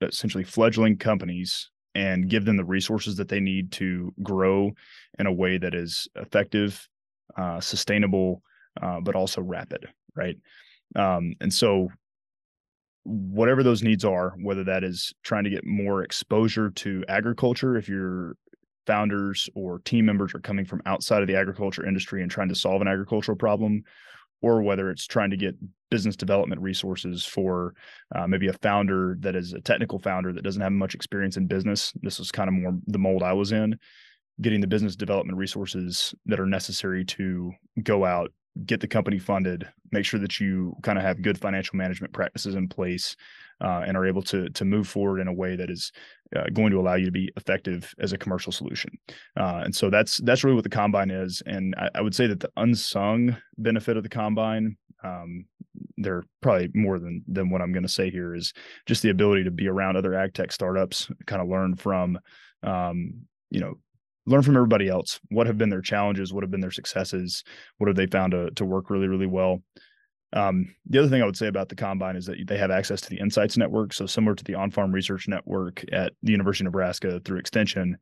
essentially 0.01 0.43
fledgling 0.43 0.97
companies 0.97 1.70
and 1.95 2.29
give 2.29 2.45
them 2.45 2.57
the 2.57 2.65
resources 2.65 3.17
that 3.17 3.27
they 3.27 3.39
need 3.39 3.71
to 3.73 4.13
grow 4.23 4.71
in 5.19 5.25
a 5.25 5.31
way 5.31 5.57
that 5.57 5.73
is 5.75 6.07
effective, 6.15 6.87
uh, 7.37 7.59
sustainable, 7.59 8.41
uh, 8.81 8.99
but 9.01 9.15
also 9.15 9.41
rapid, 9.41 9.87
right? 10.15 10.37
Um, 10.95 11.35
and 11.41 11.53
so, 11.53 11.89
whatever 13.03 13.63
those 13.63 13.81
needs 13.81 14.05
are, 14.05 14.35
whether 14.41 14.63
that 14.63 14.83
is 14.83 15.13
trying 15.23 15.43
to 15.43 15.49
get 15.49 15.65
more 15.65 16.03
exposure 16.03 16.69
to 16.69 17.03
agriculture, 17.07 17.75
if 17.75 17.89
your 17.89 18.35
founders 18.85 19.49
or 19.55 19.79
team 19.79 20.05
members 20.05 20.33
are 20.35 20.39
coming 20.39 20.65
from 20.65 20.81
outside 20.85 21.21
of 21.21 21.27
the 21.27 21.35
agriculture 21.35 21.85
industry 21.85 22.21
and 22.21 22.31
trying 22.31 22.49
to 22.49 22.55
solve 22.55 22.81
an 22.81 22.87
agricultural 22.87 23.37
problem, 23.37 23.83
or 24.41 24.61
whether 24.61 24.89
it's 24.89 25.05
trying 25.05 25.29
to 25.29 25.37
get 25.37 25.55
business 25.89 26.15
development 26.15 26.61
resources 26.61 27.25
for 27.25 27.73
uh, 28.15 28.25
maybe 28.25 28.47
a 28.47 28.53
founder 28.53 29.17
that 29.19 29.35
is 29.35 29.53
a 29.53 29.61
technical 29.61 29.99
founder 29.99 30.33
that 30.33 30.43
doesn't 30.43 30.61
have 30.61 30.71
much 30.71 30.95
experience 30.95 31.37
in 31.37 31.45
business. 31.47 31.93
This 32.01 32.17
was 32.17 32.31
kind 32.31 32.47
of 32.47 32.53
more 32.53 32.77
the 32.87 32.97
mold 32.97 33.23
I 33.23 33.33
was 33.33 33.51
in, 33.51 33.77
getting 34.41 34.61
the 34.61 34.67
business 34.67 34.95
development 34.95 35.37
resources 35.37 36.15
that 36.25 36.39
are 36.39 36.45
necessary 36.45 37.05
to 37.05 37.51
go 37.83 38.05
out, 38.05 38.31
get 38.65 38.79
the 38.79 38.87
company 38.87 39.19
funded, 39.19 39.67
make 39.91 40.05
sure 40.05 40.19
that 40.19 40.39
you 40.39 40.75
kind 40.81 40.97
of 40.97 41.03
have 41.03 41.21
good 41.21 41.37
financial 41.37 41.75
management 41.75 42.13
practices 42.13 42.55
in 42.55 42.67
place, 42.67 43.15
uh, 43.61 43.83
and 43.85 43.95
are 43.95 44.05
able 44.05 44.21
to 44.23 44.49
to 44.49 44.65
move 44.65 44.87
forward 44.87 45.19
in 45.19 45.27
a 45.27 45.33
way 45.33 45.55
that 45.55 45.69
is 45.69 45.91
uh, 46.35 46.45
going 46.53 46.71
to 46.71 46.79
allow 46.79 46.95
you 46.95 47.05
to 47.05 47.11
be 47.11 47.31
effective 47.37 47.93
as 47.99 48.13
a 48.13 48.17
commercial 48.17 48.51
solution. 48.51 48.91
Uh, 49.37 49.61
and 49.63 49.75
so 49.75 49.89
that's 49.89 50.17
that's 50.23 50.43
really 50.43 50.55
what 50.55 50.63
the 50.63 50.69
combine 50.69 51.11
is. 51.11 51.41
And 51.45 51.75
I, 51.77 51.89
I, 51.95 52.01
would 52.01 52.15
say 52.15 52.27
that 52.27 52.39
the 52.39 52.49
unsung 52.57 53.35
benefit 53.57 53.97
of 53.97 54.03
the 54.03 54.09
combine, 54.09 54.77
um, 55.03 55.45
there 55.97 56.23
probably 56.41 56.69
more 56.73 56.99
than 56.99 57.23
than 57.27 57.49
what 57.49 57.61
I'm 57.61 57.73
going 57.73 57.83
to 57.83 57.89
say 57.89 58.09
here, 58.09 58.33
is 58.33 58.53
just 58.85 59.03
the 59.03 59.09
ability 59.09 59.43
to 59.43 59.51
be 59.51 59.67
around 59.67 59.95
other 59.95 60.13
ag 60.13 60.33
tech 60.33 60.51
startups, 60.51 61.09
kind 61.27 61.41
of 61.41 61.47
learn 61.47 61.75
from, 61.75 62.17
um, 62.63 63.13
you 63.49 63.59
know, 63.59 63.75
learn 64.25 64.41
from 64.41 64.55
everybody 64.55 64.87
else. 64.87 65.19
What 65.29 65.47
have 65.47 65.57
been 65.57 65.69
their 65.69 65.81
challenges? 65.81 66.33
What 66.33 66.43
have 66.43 66.51
been 66.51 66.61
their 66.61 66.71
successes? 66.71 67.43
What 67.77 67.87
have 67.87 67.97
they 67.97 68.07
found 68.07 68.31
to 68.31 68.51
to 68.51 68.65
work 68.65 68.89
really 68.89 69.07
really 69.07 69.27
well? 69.27 69.61
Um, 70.33 70.73
the 70.85 70.99
other 70.99 71.09
thing 71.09 71.21
I 71.21 71.25
would 71.25 71.37
say 71.37 71.47
about 71.47 71.69
the 71.69 71.75
combine 71.75 72.15
is 72.15 72.25
that 72.25 72.47
they 72.47 72.57
have 72.57 72.71
access 72.71 73.01
to 73.01 73.09
the 73.09 73.19
Insights 73.19 73.57
Network. 73.57 73.93
So 73.93 74.05
similar 74.05 74.35
to 74.35 74.43
the 74.43 74.55
On-Farm 74.55 74.91
Research 74.91 75.27
Network 75.27 75.83
at 75.91 76.13
the 76.23 76.31
University 76.31 76.63
of 76.63 76.71
Nebraska 76.71 77.21
through 77.25 77.39
Extension, 77.39 77.97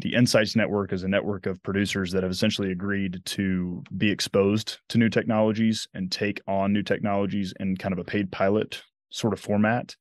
the 0.00 0.14
Insights 0.14 0.54
Network 0.54 0.92
is 0.92 1.02
a 1.02 1.08
network 1.08 1.46
of 1.46 1.62
producers 1.62 2.12
that 2.12 2.22
have 2.22 2.30
essentially 2.32 2.70
agreed 2.70 3.20
to 3.24 3.82
be 3.96 4.10
exposed 4.10 4.78
to 4.88 4.98
new 4.98 5.08
technologies 5.08 5.88
and 5.94 6.10
take 6.10 6.40
on 6.46 6.72
new 6.72 6.82
technologies 6.82 7.52
in 7.58 7.76
kind 7.76 7.92
of 7.92 7.98
a 7.98 8.04
paid 8.04 8.30
pilot 8.30 8.82
sort 9.10 9.32
of 9.32 9.40
format, 9.40 9.96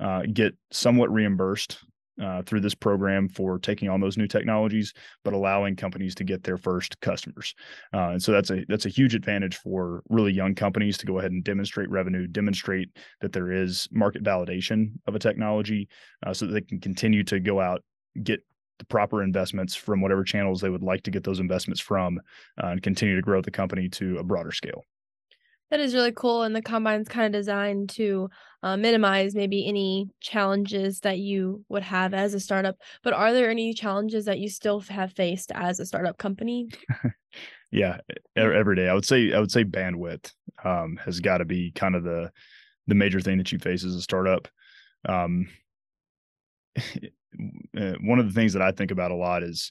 uh, 0.00 0.22
get 0.32 0.54
somewhat 0.70 1.10
reimbursed 1.10 1.78
uh, 2.22 2.42
through 2.42 2.60
this 2.60 2.74
program 2.74 3.28
for 3.28 3.58
taking 3.58 3.88
on 3.88 4.00
those 4.00 4.16
new 4.16 4.26
technologies, 4.26 4.92
but 5.24 5.34
allowing 5.34 5.76
companies 5.76 6.14
to 6.14 6.24
get 6.24 6.42
their 6.42 6.56
first 6.56 7.00
customers. 7.00 7.54
Uh, 7.94 8.10
and 8.10 8.22
so 8.22 8.32
that's 8.32 8.50
a 8.50 8.64
that's 8.68 8.86
a 8.86 8.90
huge 8.90 9.14
advantage 9.14 9.56
for 9.56 10.02
really 10.08 10.32
young 10.32 10.54
companies 10.54 10.98
to 10.98 11.06
go 11.06 11.18
ahead 11.18 11.30
and 11.30 11.44
demonstrate 11.44 11.90
revenue, 11.90 12.26
demonstrate 12.26 12.88
that 13.20 13.32
there 13.32 13.52
is 13.52 13.88
market 13.92 14.22
validation 14.22 14.92
of 15.06 15.14
a 15.14 15.18
technology, 15.18 15.88
uh, 16.26 16.32
so 16.32 16.46
that 16.46 16.52
they 16.52 16.60
can 16.60 16.80
continue 16.80 17.24
to 17.24 17.40
go 17.40 17.60
out 17.60 17.82
get 18.22 18.40
the 18.78 18.84
proper 18.84 19.22
investments 19.22 19.74
from 19.74 20.00
whatever 20.00 20.24
channels 20.24 20.60
they 20.60 20.70
would 20.70 20.82
like 20.82 21.02
to 21.02 21.10
get 21.10 21.24
those 21.24 21.40
investments 21.40 21.80
from, 21.80 22.18
uh, 22.62 22.68
and 22.68 22.82
continue 22.82 23.16
to 23.16 23.22
grow 23.22 23.40
the 23.42 23.50
company 23.50 23.88
to 23.88 24.18
a 24.18 24.24
broader 24.24 24.52
scale. 24.52 24.84
That 25.70 25.80
is 25.80 25.94
really 25.94 26.12
cool. 26.12 26.42
And 26.42 26.56
the 26.56 26.62
combine's 26.62 27.08
kind 27.08 27.26
of 27.26 27.38
designed 27.38 27.90
to 27.90 28.30
uh, 28.62 28.76
minimize 28.76 29.34
maybe 29.34 29.68
any 29.68 30.08
challenges 30.20 31.00
that 31.00 31.18
you 31.18 31.64
would 31.68 31.82
have 31.82 32.14
as 32.14 32.34
a 32.34 32.40
startup. 32.40 32.76
But 33.02 33.12
are 33.12 33.32
there 33.32 33.50
any 33.50 33.74
challenges 33.74 34.24
that 34.24 34.38
you 34.38 34.48
still 34.48 34.80
have 34.80 35.12
faced 35.12 35.52
as 35.52 35.78
a 35.78 35.86
startup 35.86 36.18
company? 36.18 36.68
yeah, 37.70 37.98
every 38.36 38.76
day. 38.76 38.88
I 38.88 38.94
would 38.94 39.04
say 39.04 39.32
I 39.32 39.40
would 39.40 39.52
say 39.52 39.64
bandwidth 39.64 40.32
um, 40.64 40.98
has 41.04 41.20
got 41.20 41.38
to 41.38 41.44
be 41.44 41.70
kind 41.72 41.94
of 41.94 42.02
the 42.02 42.30
the 42.86 42.94
major 42.94 43.20
thing 43.20 43.36
that 43.38 43.52
you 43.52 43.58
face 43.58 43.84
as 43.84 43.94
a 43.94 44.02
startup. 44.02 44.48
Um, 45.06 45.48
eh, 46.76 47.94
one 48.00 48.18
of 48.18 48.26
the 48.26 48.34
things 48.34 48.54
that 48.54 48.62
I 48.62 48.72
think 48.72 48.90
about 48.90 49.10
a 49.10 49.16
lot 49.16 49.42
is 49.42 49.70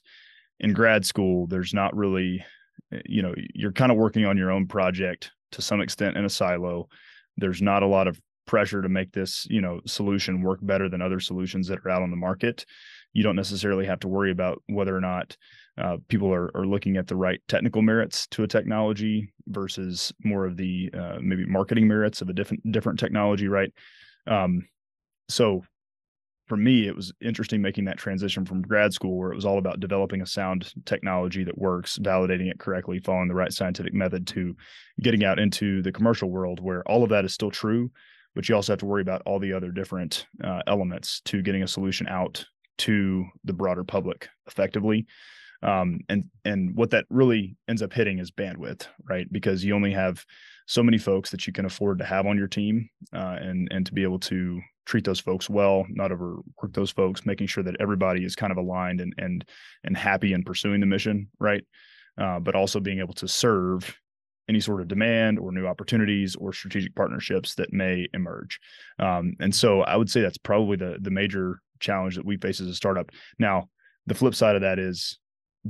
in 0.60 0.72
grad 0.72 1.04
school. 1.04 1.48
There's 1.48 1.74
not 1.74 1.96
really, 1.96 2.44
eh, 2.92 3.00
you 3.04 3.22
know, 3.22 3.34
you're 3.54 3.72
kind 3.72 3.90
of 3.90 3.98
working 3.98 4.24
on 4.24 4.38
your 4.38 4.52
own 4.52 4.68
project 4.68 5.32
to 5.52 5.62
some 5.62 5.80
extent 5.80 6.16
in 6.16 6.24
a 6.24 6.30
silo. 6.30 6.88
There's 7.36 7.62
not 7.62 7.82
a 7.82 7.86
lot 7.86 8.08
of 8.08 8.20
pressure 8.46 8.82
to 8.82 8.88
make 8.88 9.12
this, 9.12 9.46
you 9.50 9.60
know, 9.60 9.80
solution 9.86 10.42
work 10.42 10.58
better 10.62 10.88
than 10.88 11.02
other 11.02 11.20
solutions 11.20 11.68
that 11.68 11.78
are 11.84 11.90
out 11.90 12.02
on 12.02 12.10
the 12.10 12.16
market. 12.16 12.64
You 13.12 13.22
don't 13.22 13.36
necessarily 13.36 13.86
have 13.86 14.00
to 14.00 14.08
worry 14.08 14.30
about 14.30 14.62
whether 14.66 14.96
or 14.96 15.00
not 15.00 15.36
uh, 15.76 15.98
people 16.08 16.32
are, 16.32 16.50
are 16.56 16.66
looking 16.66 16.96
at 16.96 17.06
the 17.06 17.16
right 17.16 17.40
technical 17.46 17.82
merits 17.82 18.26
to 18.28 18.42
a 18.42 18.48
technology 18.48 19.32
versus 19.46 20.12
more 20.24 20.46
of 20.46 20.56
the 20.56 20.90
uh, 20.98 21.18
maybe 21.20 21.46
marketing 21.46 21.86
merits 21.86 22.20
of 22.20 22.28
a 22.28 22.32
different 22.32 22.72
different 22.72 22.98
technology, 22.98 23.48
right? 23.48 23.72
Um, 24.26 24.66
so 25.28 25.62
for 26.48 26.56
me, 26.56 26.86
it 26.86 26.96
was 26.96 27.12
interesting 27.20 27.60
making 27.60 27.84
that 27.84 27.98
transition 27.98 28.44
from 28.44 28.62
grad 28.62 28.92
school 28.92 29.16
where 29.16 29.30
it 29.30 29.34
was 29.34 29.44
all 29.44 29.58
about 29.58 29.80
developing 29.80 30.22
a 30.22 30.26
sound 30.26 30.72
technology 30.86 31.44
that 31.44 31.58
works, 31.58 31.98
validating 31.98 32.50
it 32.50 32.58
correctly, 32.58 32.98
following 32.98 33.28
the 33.28 33.34
right 33.34 33.52
scientific 33.52 33.92
method 33.92 34.26
to 34.28 34.56
getting 35.00 35.24
out 35.24 35.38
into 35.38 35.82
the 35.82 35.92
commercial 35.92 36.30
world 36.30 36.60
where 36.60 36.82
all 36.88 37.04
of 37.04 37.10
that 37.10 37.24
is 37.24 37.34
still 37.34 37.50
true, 37.50 37.90
but 38.34 38.48
you 38.48 38.54
also 38.54 38.72
have 38.72 38.80
to 38.80 38.86
worry 38.86 39.02
about 39.02 39.22
all 39.26 39.38
the 39.38 39.52
other 39.52 39.70
different 39.70 40.26
uh, 40.42 40.62
elements 40.66 41.20
to 41.26 41.42
getting 41.42 41.62
a 41.62 41.68
solution 41.68 42.08
out 42.08 42.44
to 42.78 43.26
the 43.44 43.52
broader 43.52 43.84
public 43.84 44.28
effectively. 44.46 45.06
Um, 45.62 46.00
and 46.08 46.24
and 46.44 46.74
what 46.76 46.90
that 46.90 47.06
really 47.10 47.56
ends 47.68 47.82
up 47.82 47.92
hitting 47.92 48.18
is 48.18 48.30
bandwidth, 48.30 48.86
right? 49.08 49.26
Because 49.30 49.64
you 49.64 49.74
only 49.74 49.92
have 49.92 50.24
so 50.66 50.82
many 50.82 50.98
folks 50.98 51.30
that 51.30 51.46
you 51.46 51.52
can 51.52 51.64
afford 51.64 51.98
to 51.98 52.04
have 52.04 52.26
on 52.26 52.38
your 52.38 52.46
team, 52.46 52.88
uh, 53.12 53.36
and 53.40 53.68
and 53.70 53.84
to 53.86 53.92
be 53.92 54.02
able 54.02 54.20
to 54.20 54.60
treat 54.86 55.04
those 55.04 55.20
folks 55.20 55.50
well, 55.50 55.84
not 55.90 56.12
overwork 56.12 56.72
those 56.72 56.90
folks, 56.90 57.26
making 57.26 57.46
sure 57.46 57.62
that 57.64 57.76
everybody 57.80 58.24
is 58.24 58.36
kind 58.36 58.52
of 58.52 58.58
aligned 58.58 59.00
and 59.00 59.14
and 59.18 59.44
and 59.84 59.96
happy 59.96 60.32
in 60.32 60.44
pursuing 60.44 60.80
the 60.80 60.86
mission, 60.86 61.28
right? 61.40 61.64
Uh, 62.16 62.38
but 62.38 62.54
also 62.54 62.80
being 62.80 63.00
able 63.00 63.14
to 63.14 63.28
serve 63.28 63.96
any 64.48 64.60
sort 64.60 64.80
of 64.80 64.88
demand 64.88 65.38
or 65.38 65.52
new 65.52 65.66
opportunities 65.66 66.34
or 66.36 66.52
strategic 66.52 66.94
partnerships 66.94 67.54
that 67.56 67.72
may 67.72 68.06
emerge. 68.14 68.58
Um, 68.98 69.34
and 69.40 69.54
so 69.54 69.82
I 69.82 69.96
would 69.96 70.10
say 70.10 70.20
that's 70.20 70.38
probably 70.38 70.76
the 70.76 70.98
the 71.00 71.10
major 71.10 71.60
challenge 71.80 72.16
that 72.16 72.24
we 72.24 72.36
face 72.36 72.60
as 72.60 72.68
a 72.68 72.74
startup. 72.74 73.10
Now, 73.38 73.68
the 74.06 74.14
flip 74.14 74.34
side 74.34 74.56
of 74.56 74.62
that 74.62 74.78
is 74.78 75.18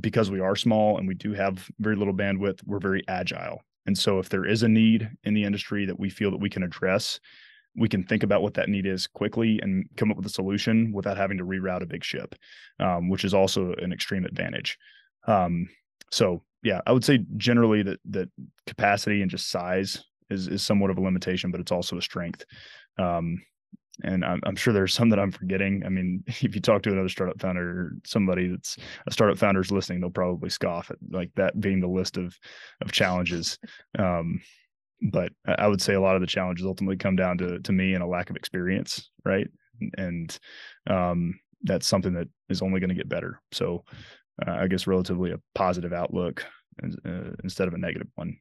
because 0.01 0.31
we 0.31 0.41
are 0.41 0.57
small 0.57 0.99
and 0.99 1.07
we 1.07 1.15
do 1.15 1.33
have 1.33 1.69
very 1.79 1.97
little 1.97 2.15
bandwidth, 2.15 2.61
we're 2.67 2.79
very 2.79 3.03
agile. 3.09 3.63
And 3.87 3.97
so 3.97 4.19
if 4.19 4.29
there 4.29 4.45
is 4.45 4.63
a 4.63 4.69
need 4.69 5.11
in 5.25 5.35
the 5.35 5.45
industry 5.45 5.87
that 5.87 5.99
we 5.99 6.11
feel 6.11 6.31
that 6.31 6.41
we 6.41 6.51
can 6.51 6.63
address, 6.63 7.21
we 7.77 7.89
can 7.89 8.03
think 8.05 8.23
about 8.23 8.43
what 8.43 8.55
that 8.55 8.69
need 8.69 8.87
is 8.87 9.07
quickly 9.07 9.61
and 9.63 9.89
come 9.97 10.11
up 10.11 10.17
with 10.17 10.27
a 10.27 10.31
solution 10.31 10.93
without 10.93 11.17
having 11.17 11.39
to 11.39 11.45
reroute 11.45 11.83
a 11.83 11.87
big 11.87 12.05
ship, 12.05 12.35
um, 12.81 13.09
which 13.09 13.25
is 13.25 13.35
also 13.35 13.73
an 13.75 13.93
extreme 13.93 14.25
advantage. 14.25 14.77
Um, 15.27 15.69
so 16.11 16.43
yeah, 16.63 16.81
I 16.87 16.93
would 16.93 17.05
say 17.05 17.25
generally 17.37 17.83
that 17.83 18.01
that 18.11 18.29
capacity 18.67 19.23
and 19.23 19.31
just 19.31 19.51
size 19.51 20.05
is 20.29 20.49
is 20.49 20.63
somewhat 20.63 20.91
of 20.91 20.99
a 20.99 21.03
limitation, 21.03 21.51
but 21.51 21.61
it's 21.61 21.73
also 21.73 21.97
a 21.97 22.03
strength. 22.03 22.45
Um, 22.99 23.41
and 24.05 24.25
I'm, 24.25 24.41
I'm, 24.45 24.57
sure 24.57 24.73
there's 24.73 24.95
some 24.95 25.09
that 25.11 25.19
I'm 25.19 25.33
forgetting. 25.33 25.83
I 25.85 25.89
mean, 25.89 26.23
if 26.27 26.55
you 26.55 26.61
talk 26.61 26.83
to 26.83 26.93
another 26.93 27.09
startup 27.09 27.41
founder 27.41 27.69
or 27.69 27.93
somebody 28.05 28.49
that's 28.49 28.77
a 29.07 29.13
startup 29.13 29.39
founder 29.39 29.61
is 29.61 29.73
listening, 29.73 30.01
they'll 30.01 30.11
probably 30.11 30.51
scoff 30.51 30.91
at 30.91 30.99
like 31.11 31.31
that 31.37 31.61
being 31.61 31.81
the 31.81 31.89
list 31.89 32.17
of 32.17 32.37
of 32.81 32.93
challenges. 32.93 33.59
Um, 33.99 34.41
but 35.01 35.33
I 35.47 35.69
would 35.69 35.81
say 35.81 35.95
a 35.95 36.01
lot 36.01 36.17
of 36.17 36.21
the 36.21 36.27
challenges 36.27 36.67
ultimately 36.67 36.97
come 36.97 37.17
down 37.17 37.39
to 37.39 37.61
to 37.61 37.73
me 37.73 37.95
and 37.95 38.03
a 38.03 38.07
lack 38.07 38.31
of 38.31 38.37
experience, 38.37 39.11
right? 39.25 39.49
And 39.97 40.37
um, 40.89 41.39
that's 41.63 41.87
something 41.87 42.15
that 42.15 42.29
is 42.49 42.63
only 42.63 42.81
going 42.81 42.89
to 42.89 42.97
get 42.97 43.09
better. 43.09 43.41
So 43.53 43.85
uh, 44.47 44.53
I 44.53 44.67
guess 44.67 44.87
relatively 44.87 45.33
a 45.33 45.41
positive 45.55 45.93
outlook 45.93 46.45
uh, 46.83 47.31
instead 47.43 47.69
of 47.69 47.75
a 47.75 47.79
negative 47.79 48.09
one. 48.15 48.37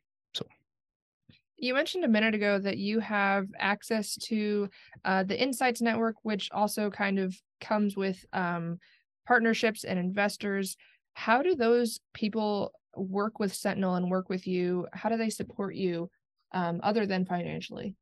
You 1.58 1.74
mentioned 1.74 2.06
a 2.06 2.10
minute 2.10 2.36
ago 2.36 2.60
that 2.60 2.78
you 2.78 3.00
have 3.00 3.48
access 3.58 4.16
to 4.28 4.70
uh, 5.04 5.24
the 5.24 5.40
Insights 5.42 5.82
Network, 5.82 6.16
which 6.22 6.50
also 6.52 6.92
kind 6.92 7.18
of 7.18 7.36
comes 7.60 7.98
with 7.98 8.24
um, 8.32 8.78
partnerships 9.28 9.84
and 9.84 9.98
investors. 9.98 10.78
How 11.14 11.42
do 11.42 11.56
those 11.56 12.00
people 12.14 12.74
work 12.96 13.40
with 13.40 13.56
Sentinel 13.56 13.96
and 13.96 14.12
work 14.12 14.30
with 14.30 14.46
you? 14.46 14.88
How 14.94 15.10
do 15.10 15.18
they 15.18 15.32
support 15.32 15.74
you 15.74 16.10
um, 16.52 16.80
other 16.84 17.08
than 17.08 17.26
financially? 17.26 17.96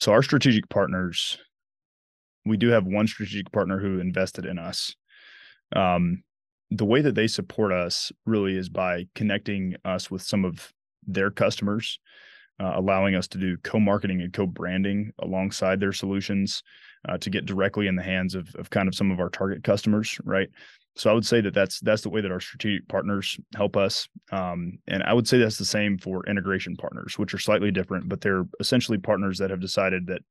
So, 0.00 0.12
our 0.12 0.22
strategic 0.22 0.68
partners, 0.68 1.38
we 2.44 2.56
do 2.56 2.68
have 2.68 2.86
one 2.86 3.06
strategic 3.06 3.52
partner 3.52 3.78
who 3.78 4.00
invested 4.00 4.46
in 4.46 4.58
us. 4.58 4.96
Um, 5.76 6.24
the 6.70 6.84
way 6.84 7.02
that 7.02 7.14
they 7.14 7.26
support 7.26 7.72
us 7.72 8.10
really 8.26 8.56
is 8.56 8.68
by 8.68 9.06
connecting 9.14 9.76
us 9.84 10.10
with 10.10 10.22
some 10.22 10.44
of 10.44 10.72
their 11.06 11.30
customers, 11.30 11.98
uh, 12.60 12.72
allowing 12.74 13.14
us 13.14 13.28
to 13.28 13.38
do 13.38 13.56
co-marketing 13.58 14.20
and 14.20 14.32
co-branding 14.32 15.12
alongside 15.20 15.80
their 15.80 15.92
solutions 15.92 16.62
uh, 17.08 17.16
to 17.18 17.30
get 17.30 17.46
directly 17.46 17.86
in 17.86 17.96
the 17.96 18.02
hands 18.02 18.34
of, 18.34 18.54
of 18.56 18.70
kind 18.70 18.88
of 18.88 18.94
some 18.94 19.10
of 19.10 19.20
our 19.20 19.30
target 19.30 19.64
customers, 19.64 20.18
right? 20.24 20.48
So 20.96 21.10
I 21.10 21.14
would 21.14 21.26
say 21.26 21.40
that 21.40 21.54
that's 21.54 21.80
that's 21.80 22.02
the 22.02 22.10
way 22.10 22.20
that 22.20 22.32
our 22.32 22.40
strategic 22.40 22.86
partners 22.88 23.38
help 23.54 23.76
us, 23.76 24.08
um, 24.32 24.78
and 24.88 25.02
I 25.04 25.12
would 25.12 25.26
say 25.26 25.38
that's 25.38 25.56
the 25.56 25.64
same 25.64 25.96
for 25.96 26.26
integration 26.26 26.76
partners, 26.76 27.18
which 27.18 27.32
are 27.32 27.38
slightly 27.38 27.70
different, 27.70 28.08
but 28.08 28.20
they're 28.20 28.44
essentially 28.58 28.98
partners 28.98 29.38
that 29.38 29.50
have 29.50 29.60
decided 29.60 30.08
that 30.08 30.22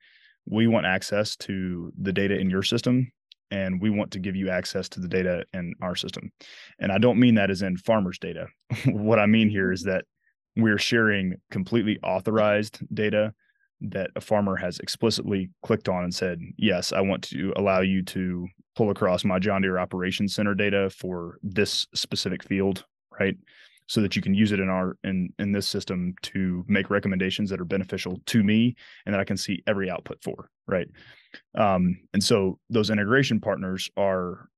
we 0.45 0.67
want 0.67 0.85
access 0.85 1.35
to 1.37 1.91
the 1.99 2.11
data 2.11 2.37
in 2.37 2.49
your 2.49 2.63
system 2.63 3.11
and 3.51 3.81
we 3.81 3.89
want 3.89 4.11
to 4.11 4.19
give 4.19 4.35
you 4.35 4.49
access 4.49 4.89
to 4.89 4.99
the 4.99 5.07
data 5.07 5.43
in 5.53 5.73
our 5.81 5.95
system. 5.95 6.31
And 6.79 6.91
I 6.91 6.97
don't 6.97 7.19
mean 7.19 7.35
that 7.35 7.49
as 7.49 7.61
in 7.61 7.77
farmers' 7.77 8.19
data. 8.19 8.47
what 8.85 9.19
I 9.19 9.25
mean 9.25 9.49
here 9.49 9.71
is 9.71 9.83
that 9.83 10.05
we're 10.61 10.77
sharing 10.77 11.35
completely 11.51 11.99
authorized 12.03 12.79
data 12.93 13.33
that 13.81 14.11
a 14.15 14.21
farmer 14.21 14.55
has 14.55 14.79
explicitly 14.79 15.49
clicked 15.63 15.87
on 15.87 16.03
and 16.03 16.13
said, 16.13 16.39
Yes, 16.57 16.91
I 16.91 17.01
want 17.01 17.23
to 17.25 17.53
allow 17.55 17.81
you 17.81 18.03
to 18.03 18.47
pull 18.75 18.89
across 18.89 19.23
my 19.23 19.39
John 19.39 19.61
Deere 19.61 19.79
Operations 19.79 20.35
Center 20.35 20.53
data 20.53 20.89
for 20.89 21.37
this 21.43 21.87
specific 21.93 22.43
field, 22.43 22.85
right? 23.19 23.35
So 23.87 24.01
that 24.01 24.15
you 24.15 24.21
can 24.21 24.33
use 24.33 24.51
it 24.51 24.59
in 24.59 24.69
our 24.69 24.97
in 25.03 25.33
in 25.39 25.51
this 25.51 25.67
system 25.67 26.13
to 26.23 26.63
make 26.67 26.89
recommendations 26.89 27.49
that 27.49 27.59
are 27.59 27.65
beneficial 27.65 28.19
to 28.27 28.43
me 28.43 28.75
and 29.05 29.13
that 29.13 29.19
I 29.19 29.25
can 29.25 29.37
see 29.37 29.63
every 29.65 29.89
output 29.89 30.21
for, 30.23 30.49
right? 30.67 30.87
Um, 31.55 31.99
and 32.13 32.23
so 32.23 32.59
those 32.69 32.89
integration 32.89 33.39
partners 33.39 33.89
are 33.97 34.49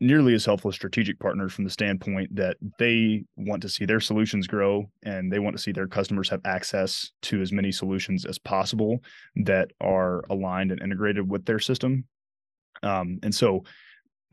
nearly 0.00 0.34
as 0.34 0.46
helpful 0.46 0.70
as 0.70 0.74
strategic 0.74 1.18
partners 1.18 1.52
from 1.52 1.64
the 1.64 1.70
standpoint 1.70 2.34
that 2.34 2.56
they 2.78 3.22
want 3.36 3.60
to 3.60 3.68
see 3.68 3.84
their 3.84 4.00
solutions 4.00 4.46
grow 4.46 4.90
and 5.02 5.30
they 5.30 5.38
want 5.38 5.54
to 5.54 5.62
see 5.62 5.72
their 5.72 5.86
customers 5.86 6.28
have 6.28 6.40
access 6.46 7.10
to 7.20 7.42
as 7.42 7.52
many 7.52 7.70
solutions 7.70 8.24
as 8.24 8.38
possible 8.38 8.98
that 9.36 9.70
are 9.80 10.24
aligned 10.30 10.72
and 10.72 10.82
integrated 10.82 11.28
with 11.28 11.44
their 11.44 11.58
system. 11.58 12.04
Um, 12.82 13.18
and 13.22 13.34
so 13.34 13.64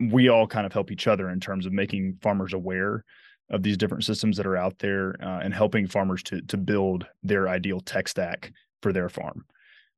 we 0.00 0.28
all 0.28 0.46
kind 0.46 0.64
of 0.64 0.72
help 0.72 0.90
each 0.90 1.06
other 1.06 1.28
in 1.28 1.38
terms 1.38 1.66
of 1.66 1.72
making 1.72 2.18
farmers 2.22 2.54
aware 2.54 3.04
of 3.50 3.62
these 3.62 3.76
different 3.76 4.04
systems 4.04 4.36
that 4.36 4.46
are 4.46 4.56
out 4.56 4.78
there 4.78 5.16
uh, 5.22 5.40
and 5.42 5.52
helping 5.52 5.86
farmers 5.86 6.22
to 6.22 6.40
to 6.42 6.56
build 6.56 7.06
their 7.22 7.48
ideal 7.48 7.80
tech 7.80 8.06
stack 8.08 8.52
for 8.82 8.92
their 8.92 9.08
farm 9.08 9.44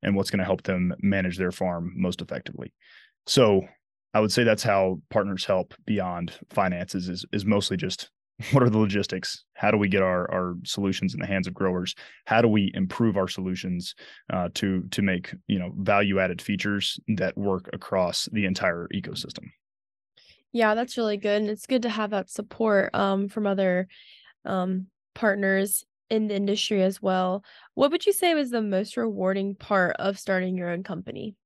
and 0.02 0.16
what's 0.16 0.30
going 0.30 0.38
to 0.38 0.44
help 0.44 0.62
them 0.62 0.94
manage 1.00 1.36
their 1.36 1.52
farm 1.52 1.92
most 1.96 2.22
effectively. 2.22 2.72
So 3.26 3.62
I 4.12 4.20
would 4.20 4.32
say 4.32 4.44
that's 4.44 4.62
how 4.62 5.00
partners 5.10 5.44
help 5.44 5.74
beyond 5.86 6.38
finances 6.50 7.08
is 7.08 7.24
is 7.32 7.44
mostly 7.44 7.76
just 7.76 8.10
what 8.52 8.62
are 8.62 8.70
the 8.70 8.78
logistics? 8.78 9.44
How 9.54 9.70
do 9.70 9.76
we 9.76 9.88
get 9.88 10.02
our 10.02 10.30
our 10.30 10.54
solutions 10.64 11.14
in 11.14 11.20
the 11.20 11.26
hands 11.26 11.46
of 11.46 11.54
growers? 11.54 11.94
How 12.26 12.40
do 12.40 12.48
we 12.48 12.70
improve 12.74 13.16
our 13.16 13.28
solutions 13.28 13.94
uh, 14.32 14.48
to 14.54 14.82
to 14.90 15.02
make 15.02 15.34
you 15.46 15.58
know 15.58 15.72
value 15.76 16.18
added 16.18 16.40
features 16.40 16.98
that 17.16 17.36
work 17.36 17.68
across 17.72 18.28
the 18.32 18.46
entire 18.46 18.88
ecosystem? 18.94 19.44
Yeah, 20.52 20.74
that's 20.74 20.96
really 20.96 21.16
good, 21.16 21.42
and 21.42 21.50
it's 21.50 21.66
good 21.66 21.82
to 21.82 21.90
have 21.90 22.10
that 22.10 22.30
support 22.30 22.94
um, 22.94 23.28
from 23.28 23.46
other 23.46 23.86
um, 24.44 24.86
partners 25.14 25.84
in 26.08 26.26
the 26.26 26.34
industry 26.34 26.82
as 26.82 27.00
well. 27.00 27.44
What 27.74 27.92
would 27.92 28.04
you 28.04 28.12
say 28.12 28.34
was 28.34 28.50
the 28.50 28.62
most 28.62 28.96
rewarding 28.96 29.54
part 29.54 29.94
of 29.98 30.18
starting 30.18 30.56
your 30.56 30.70
own 30.70 30.82
company? 30.82 31.36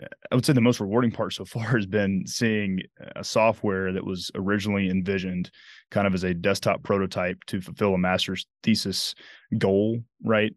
I 0.00 0.34
would 0.34 0.46
say 0.46 0.52
the 0.52 0.60
most 0.60 0.80
rewarding 0.80 1.10
part 1.10 1.34
so 1.34 1.44
far 1.44 1.76
has 1.76 1.86
been 1.86 2.24
seeing 2.26 2.80
a 3.16 3.22
software 3.22 3.92
that 3.92 4.04
was 4.04 4.30
originally 4.34 4.88
envisioned 4.88 5.50
kind 5.90 6.06
of 6.06 6.14
as 6.14 6.24
a 6.24 6.34
desktop 6.34 6.82
prototype 6.82 7.44
to 7.48 7.60
fulfill 7.60 7.94
a 7.94 7.98
master's 7.98 8.46
thesis 8.62 9.14
goal, 9.58 10.00
right? 10.24 10.54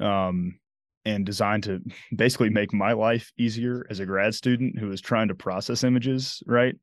Um, 0.00 0.58
and 1.04 1.26
designed 1.26 1.64
to 1.64 1.80
basically 2.14 2.50
make 2.50 2.72
my 2.72 2.92
life 2.92 3.32
easier 3.36 3.86
as 3.90 4.00
a 4.00 4.06
grad 4.06 4.34
student 4.34 4.78
who 4.78 4.90
is 4.90 5.00
trying 5.00 5.28
to 5.28 5.34
process 5.34 5.84
images, 5.84 6.42
right? 6.46 6.74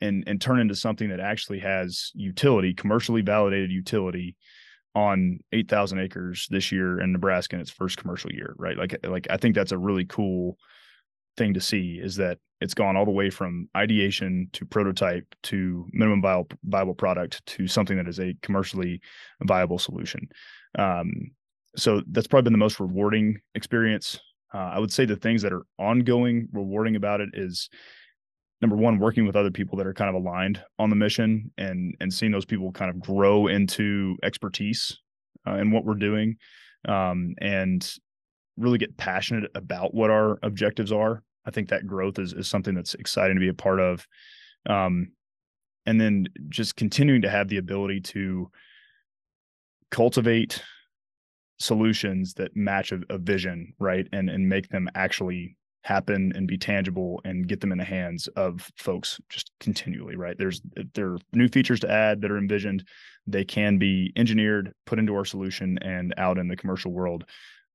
And 0.00 0.24
and 0.26 0.40
turn 0.40 0.60
into 0.60 0.74
something 0.74 1.10
that 1.10 1.20
actually 1.20 1.60
has 1.60 2.10
utility, 2.14 2.74
commercially 2.74 3.22
validated 3.22 3.70
utility 3.70 4.36
on 4.94 5.40
8,000 5.52 5.98
acres 5.98 6.46
this 6.50 6.70
year 6.70 7.00
in 7.00 7.12
Nebraska 7.12 7.56
in 7.56 7.62
its 7.62 7.70
first 7.70 7.96
commercial 7.96 8.32
year, 8.32 8.54
right? 8.58 8.76
Like 8.76 8.96
like 9.04 9.26
I 9.30 9.36
think 9.36 9.54
that's 9.54 9.72
a 9.72 9.78
really 9.78 10.04
cool 10.04 10.58
thing 11.36 11.54
to 11.54 11.60
see 11.60 12.00
is 12.02 12.16
that 12.16 12.38
it's 12.60 12.74
gone 12.74 12.96
all 12.96 13.04
the 13.04 13.10
way 13.10 13.30
from 13.30 13.68
ideation 13.76 14.48
to 14.52 14.64
prototype 14.64 15.34
to 15.42 15.86
minimum 15.92 16.22
viable, 16.22 16.48
viable 16.64 16.94
product 16.94 17.44
to 17.46 17.66
something 17.66 17.96
that 17.96 18.08
is 18.08 18.20
a 18.20 18.34
commercially 18.42 19.00
viable 19.42 19.78
solution. 19.78 20.28
Um, 20.78 21.12
so 21.76 22.02
that's 22.10 22.26
probably 22.26 22.44
been 22.44 22.52
the 22.52 22.58
most 22.58 22.80
rewarding 22.80 23.38
experience. 23.54 24.18
Uh, 24.52 24.70
I 24.74 24.78
would 24.78 24.92
say 24.92 25.04
the 25.04 25.16
things 25.16 25.42
that 25.42 25.52
are 25.52 25.66
ongoing 25.78 26.48
rewarding 26.52 26.96
about 26.96 27.20
it 27.20 27.30
is 27.34 27.68
number 28.60 28.76
one, 28.76 28.98
working 28.98 29.26
with 29.26 29.36
other 29.36 29.50
people 29.50 29.76
that 29.76 29.86
are 29.86 29.92
kind 29.92 30.08
of 30.08 30.22
aligned 30.22 30.62
on 30.78 30.88
the 30.88 30.96
mission 30.96 31.50
and 31.58 31.94
and 32.00 32.12
seeing 32.12 32.32
those 32.32 32.44
people 32.44 32.72
kind 32.72 32.90
of 32.90 33.00
grow 33.00 33.48
into 33.48 34.16
expertise 34.22 34.96
uh, 35.46 35.56
in 35.56 35.70
what 35.70 35.84
we're 35.84 35.94
doing, 35.94 36.36
um, 36.88 37.34
and 37.40 37.94
really 38.56 38.78
get 38.78 38.96
passionate 38.96 39.50
about 39.54 39.94
what 39.94 40.10
our 40.10 40.38
objectives 40.42 40.92
are. 40.92 41.22
I 41.46 41.50
think 41.50 41.68
that 41.68 41.86
growth 41.86 42.18
is 42.18 42.32
is 42.32 42.48
something 42.48 42.74
that's 42.74 42.94
exciting 42.94 43.36
to 43.36 43.40
be 43.40 43.48
a 43.48 43.54
part 43.54 43.80
of. 43.80 44.06
Um, 44.68 45.12
and 45.86 46.00
then 46.00 46.26
just 46.48 46.76
continuing 46.76 47.22
to 47.22 47.30
have 47.30 47.48
the 47.48 47.58
ability 47.58 48.00
to 48.00 48.50
cultivate 49.90 50.62
solutions 51.58 52.34
that 52.34 52.56
match 52.56 52.90
a, 52.92 53.00
a, 53.10 53.18
vision, 53.18 53.74
right? 53.78 54.06
And 54.12 54.30
and 54.30 54.48
make 54.48 54.68
them 54.68 54.88
actually 54.94 55.56
happen 55.82 56.32
and 56.34 56.48
be 56.48 56.56
tangible 56.56 57.20
and 57.24 57.46
get 57.46 57.60
them 57.60 57.70
in 57.70 57.76
the 57.76 57.84
hands 57.84 58.26
of 58.28 58.70
folks 58.76 59.20
just 59.28 59.52
continually, 59.60 60.16
right? 60.16 60.36
There's 60.38 60.62
there 60.94 61.12
are 61.12 61.18
new 61.32 61.48
features 61.48 61.80
to 61.80 61.90
add 61.90 62.22
that 62.22 62.30
are 62.30 62.38
envisioned. 62.38 62.84
They 63.26 63.44
can 63.44 63.78
be 63.78 64.12
engineered, 64.16 64.72
put 64.86 64.98
into 64.98 65.14
our 65.14 65.24
solution, 65.24 65.78
and 65.82 66.14
out 66.16 66.38
in 66.38 66.48
the 66.48 66.56
commercial 66.56 66.92
world 66.92 67.24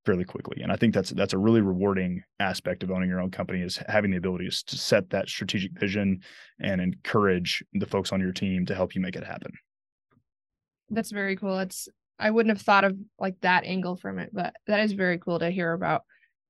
fairly 0.10 0.26
quickly. 0.26 0.64
And 0.64 0.72
I 0.72 0.76
think 0.76 0.96
that's 0.96 1.12
that's 1.12 1.34
a 1.34 1.38
really 1.38 1.62
rewarding 1.62 2.24
aspect 2.40 2.82
of 2.82 2.90
owning 2.90 3.10
your 3.10 3.22
own 3.22 3.30
company 3.30 3.62
is 3.62 3.80
having 3.88 4.10
the 4.10 4.18
ability 4.18 4.50
to 4.50 4.76
set 4.76 5.08
that 5.12 5.30
strategic 5.30 5.72
vision 5.80 6.22
and 6.60 6.82
encourage 6.82 7.64
the 7.74 7.86
folks 7.86 8.12
on 8.12 8.20
your 8.20 8.32
team 8.32 8.66
to 8.66 8.74
help 8.74 8.96
you 8.96 9.02
make 9.02 9.16
it 9.16 9.24
happen. 9.24 9.52
That's 10.90 11.12
very 11.12 11.36
cool. 11.36 11.60
It's 11.60 11.88
I 12.18 12.32
wouldn't 12.32 12.58
have 12.58 12.66
thought 12.66 12.86
of 12.86 12.98
like 13.20 13.36
that 13.42 13.66
angle 13.66 13.98
from 13.98 14.18
it, 14.18 14.32
but 14.34 14.56
that 14.66 14.80
is 14.80 14.94
very 14.94 15.20
cool 15.20 15.38
to 15.38 15.52
hear 15.52 15.74
about. 15.74 16.02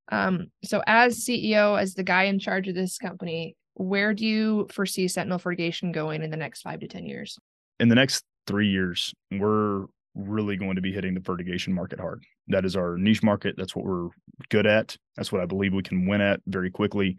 Um, 0.09 0.47
so 0.63 0.81
as 0.87 1.19
CEO, 1.19 1.77
as 1.77 1.95
the 1.95 2.03
guy 2.03 2.23
in 2.23 2.39
charge 2.39 2.69
of 2.69 2.75
this 2.75 2.97
company, 2.97 3.57
where 3.73 4.13
do 4.13 4.25
you 4.25 4.67
foresee 4.71 5.09
Sentinel 5.09 5.37
Fertigation 5.37 5.91
going 5.91 6.23
in 6.23 6.31
the 6.31 6.37
next 6.37 6.61
five 6.61 6.79
to 6.79 6.87
10 6.87 7.05
years? 7.05 7.37
In 7.81 7.89
the 7.89 7.95
next 7.95 8.23
three 8.47 8.69
years, 8.69 9.13
we're 9.31 9.85
really 10.15 10.55
going 10.55 10.75
to 10.75 10.81
be 10.81 10.93
hitting 10.93 11.13
the 11.13 11.21
fertigation 11.21 11.73
market 11.73 11.99
hard. 11.99 12.23
That 12.49 12.65
is 12.65 12.75
our 12.75 12.97
niche 12.97 13.23
market. 13.23 13.55
That's 13.57 13.75
what 13.75 13.85
we're 13.85 14.09
good 14.49 14.65
at. 14.65 14.97
That's 15.15 15.31
what 15.31 15.41
I 15.41 15.45
believe 15.45 15.73
we 15.73 15.83
can 15.83 16.07
win 16.07 16.21
at 16.21 16.41
very 16.47 16.71
quickly. 16.71 17.17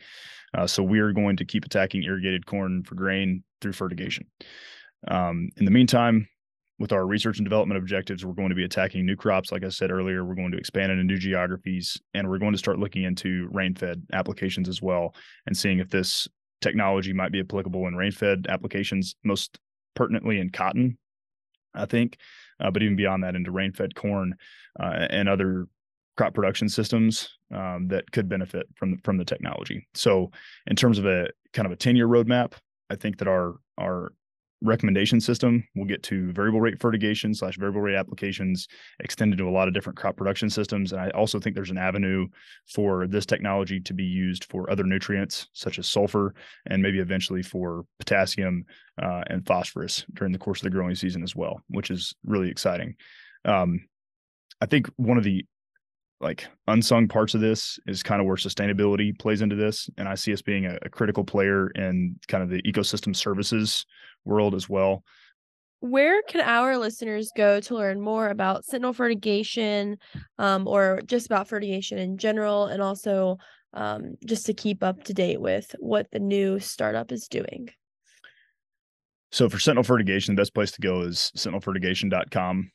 Uh, 0.52 0.66
so 0.66 0.82
we 0.82 0.98
are 1.00 1.12
going 1.12 1.36
to 1.36 1.44
keep 1.44 1.64
attacking 1.64 2.02
irrigated 2.02 2.46
corn 2.46 2.82
for 2.82 2.94
grain 2.94 3.44
through 3.60 3.72
fertigation. 3.72 4.26
Um, 5.08 5.48
in 5.56 5.64
the 5.64 5.70
meantime, 5.70 6.28
with 6.78 6.92
our 6.92 7.06
research 7.06 7.38
and 7.38 7.44
development 7.44 7.78
objectives, 7.78 8.24
we're 8.24 8.32
going 8.32 8.48
to 8.48 8.54
be 8.54 8.64
attacking 8.64 9.04
new 9.04 9.14
crops. 9.14 9.52
Like 9.52 9.64
I 9.64 9.68
said 9.68 9.90
earlier, 9.90 10.24
we're 10.24 10.34
going 10.34 10.50
to 10.50 10.58
expand 10.58 10.90
into 10.90 11.04
new 11.04 11.18
geographies 11.18 12.00
and 12.14 12.28
we're 12.28 12.38
going 12.38 12.52
to 12.52 12.58
start 12.58 12.78
looking 12.78 13.04
into 13.04 13.48
rain 13.52 13.74
fed 13.74 14.02
applications 14.14 14.68
as 14.68 14.80
well 14.80 15.14
and 15.46 15.56
seeing 15.56 15.78
if 15.78 15.90
this 15.90 16.26
technology 16.62 17.12
might 17.12 17.32
be 17.32 17.40
applicable 17.40 17.86
in 17.86 17.96
rain 17.96 18.12
fed 18.12 18.46
applications, 18.48 19.14
most 19.24 19.58
pertinently 19.94 20.40
in 20.40 20.50
cotton, 20.50 20.96
I 21.74 21.84
think, 21.84 22.16
uh, 22.60 22.70
but 22.70 22.82
even 22.82 22.96
beyond 22.96 23.22
that, 23.24 23.34
into 23.34 23.50
rain 23.50 23.72
fed 23.72 23.94
corn 23.94 24.34
uh, 24.78 25.06
and 25.10 25.28
other 25.28 25.66
crop 26.16 26.34
production 26.34 26.68
systems 26.68 27.30
um, 27.54 27.88
that 27.88 28.10
could 28.12 28.28
benefit 28.28 28.66
from 28.74 28.98
from 28.98 29.16
the 29.16 29.24
technology. 29.24 29.86
So, 29.94 30.30
in 30.66 30.76
terms 30.76 30.98
of 30.98 31.06
a 31.06 31.28
kind 31.52 31.66
of 31.66 31.72
a 31.72 31.76
ten 31.76 31.96
year 31.96 32.08
roadmap, 32.08 32.52
I 32.90 32.96
think 32.96 33.18
that 33.18 33.28
our 33.28 33.56
our 33.78 34.12
recommendation 34.62 35.20
system. 35.20 35.64
We'll 35.74 35.86
get 35.86 36.02
to 36.04 36.32
variable 36.32 36.60
rate 36.60 36.80
fertigation 36.80 37.34
slash 37.34 37.56
variable 37.56 37.80
rate 37.80 37.96
applications 37.96 38.68
extended 39.00 39.38
to 39.38 39.48
a 39.48 39.50
lot 39.50 39.68
of 39.68 39.74
different 39.74 39.98
crop 39.98 40.16
production 40.16 40.50
systems. 40.50 40.92
And 40.92 41.00
i 41.00 41.10
also 41.10 41.40
think 41.40 41.54
there's 41.54 41.70
an 41.70 41.78
avenue 41.78 42.26
for 42.72 43.06
this 43.06 43.26
technology 43.26 43.80
to 43.80 43.94
be 43.94 44.04
used 44.04 44.44
for 44.44 44.70
other 44.70 44.84
nutrients 44.84 45.48
such 45.52 45.78
as 45.78 45.86
sulfur 45.86 46.34
and 46.66 46.82
maybe 46.82 46.98
eventually 46.98 47.42
for 47.42 47.84
potassium 47.98 48.64
uh, 49.02 49.22
and 49.28 49.46
phosphorus 49.46 50.04
during 50.12 50.32
the 50.32 50.38
course 50.38 50.60
of 50.60 50.64
the 50.64 50.70
growing 50.70 50.94
season 50.94 51.22
as 51.22 51.34
well 51.34 51.60
which 51.68 51.90
is 51.90 52.14
really 52.24 52.50
exciting. 52.50 52.94
Um, 53.44 53.88
i 54.60 54.66
think 54.66 54.90
one 54.96 55.16
of 55.16 55.24
the 55.24 55.44
like 56.20 56.46
unsung 56.66 57.08
parts 57.08 57.34
of 57.34 57.40
this 57.40 57.78
is 57.86 58.02
kind 58.02 58.20
of 58.20 58.26
where 58.26 58.36
sustainability 58.36 59.18
plays 59.18 59.40
into 59.40 59.56
this 59.56 59.88
and 59.96 60.06
i 60.08 60.14
see 60.14 60.32
us 60.32 60.42
being 60.42 60.66
a, 60.66 60.78
a 60.82 60.88
critical 60.88 61.24
player 61.24 61.70
in 61.70 62.14
kind 62.28 62.42
of 62.42 62.50
the 62.50 62.60
ecosystem 62.62 63.16
services 63.16 63.86
world 64.24 64.54
as 64.54 64.68
well. 64.68 65.04
Where 65.80 66.22
can 66.22 66.42
our 66.42 66.76
listeners 66.76 67.30
go 67.34 67.60
to 67.60 67.74
learn 67.74 68.00
more 68.00 68.28
about 68.28 68.64
Sentinel 68.64 68.92
fertigation 68.92 69.96
um, 70.38 70.68
or 70.68 71.00
just 71.06 71.26
about 71.26 71.48
fertigation 71.48 71.98
in 71.98 72.18
general, 72.18 72.66
and 72.66 72.82
also 72.82 73.38
um, 73.72 74.16
just 74.26 74.44
to 74.46 74.52
keep 74.52 74.82
up 74.82 75.04
to 75.04 75.14
date 75.14 75.40
with 75.40 75.74
what 75.78 76.10
the 76.10 76.18
new 76.18 76.60
startup 76.60 77.12
is 77.12 77.28
doing? 77.28 77.70
So 79.32 79.48
for 79.48 79.58
Sentinel 79.58 79.84
fertigation, 79.84 80.34
the 80.34 80.40
best 80.40 80.54
place 80.54 80.72
to 80.72 80.82
go 80.82 81.02
is 81.02 81.32
sentinelfertigation.com. 81.36 82.72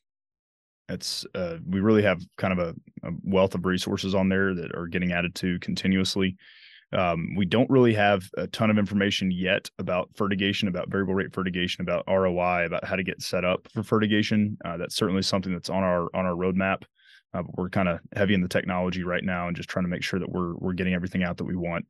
It's 0.89 1.26
uh, 1.34 1.58
we 1.67 1.80
really 1.80 2.04
have 2.04 2.21
kind 2.38 2.58
of 2.58 2.60
a, 2.60 3.08
a 3.08 3.12
wealth 3.24 3.56
of 3.56 3.65
resources 3.65 4.13
on 4.13 4.30
there 4.30 4.54
that 4.54 4.76
are 4.76 4.88
getting 4.88 5.12
added 5.12 5.36
to 5.36 5.60
continuously. 5.60 6.38
Um, 6.93 7.36
we 7.36 7.45
don't 7.45 7.69
really 7.69 7.93
have 7.95 8.30
a 8.38 8.48
ton 8.48 8.69
of 8.69 8.78
information 8.78 9.32
yet 9.32 9.69
about 9.80 10.10
fertigation, 10.15 10.67
about 10.67 10.89
variable 10.89 11.15
rate 11.15 11.34
fertigation, 11.34 11.82
about 11.82 12.06
ROI, 12.08 12.65
about 12.65 12.86
how 12.86 12.95
to 12.95 13.04
get 13.04 13.21
set 13.21 13.43
up 13.43 13.67
for 13.74 13.84
fertigation. 13.84 14.58
Uh, 14.63 14.78
that's 14.78 14.95
certainly 14.95 15.21
something 15.21 15.52
that's 15.52 15.69
on 15.69 15.84
our 15.84 16.04
on 16.15 16.26
our 16.26 16.36
roadmap. 16.36 16.84
Uh, 17.34 17.41
but 17.41 17.58
we're 17.58 17.69
kind 17.69 17.89
of 17.89 18.00
heavy 18.15 18.34
in 18.34 18.41
the 18.41 18.48
technology 18.48 19.04
right 19.04 19.24
now 19.24 19.48
and 19.48 19.58
just 19.58 19.67
trying 19.67 19.84
to 19.84 19.89
make 19.89 20.04
sure 20.04 20.19
that 20.19 20.30
we're 20.30 20.56
we're 20.56 20.74
getting 20.74 20.93
everything 20.93 21.24
out 21.24 21.38
that 21.38 21.43
we 21.45 21.56
want. 21.56 21.86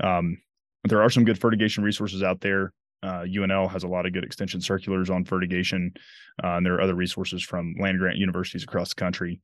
Um, 0.00 0.38
there 0.84 1.02
are 1.02 1.10
some 1.10 1.24
good 1.24 1.38
fertigation 1.38 1.84
resources 1.84 2.22
out 2.22 2.40
there. 2.40 2.72
Uh, 3.02 3.24
UNL 3.24 3.70
has 3.70 3.84
a 3.84 3.88
lot 3.88 4.06
of 4.06 4.12
good 4.12 4.24
extension 4.24 4.60
circulars 4.60 5.10
on 5.10 5.24
fertigation, 5.24 5.92
uh, 6.42 6.56
and 6.56 6.66
there 6.66 6.74
are 6.74 6.80
other 6.80 6.94
resources 6.94 7.42
from 7.42 7.74
land 7.78 7.98
grant 7.98 8.16
universities 8.16 8.62
across 8.62 8.90
the 8.90 8.94
country. 8.94 9.40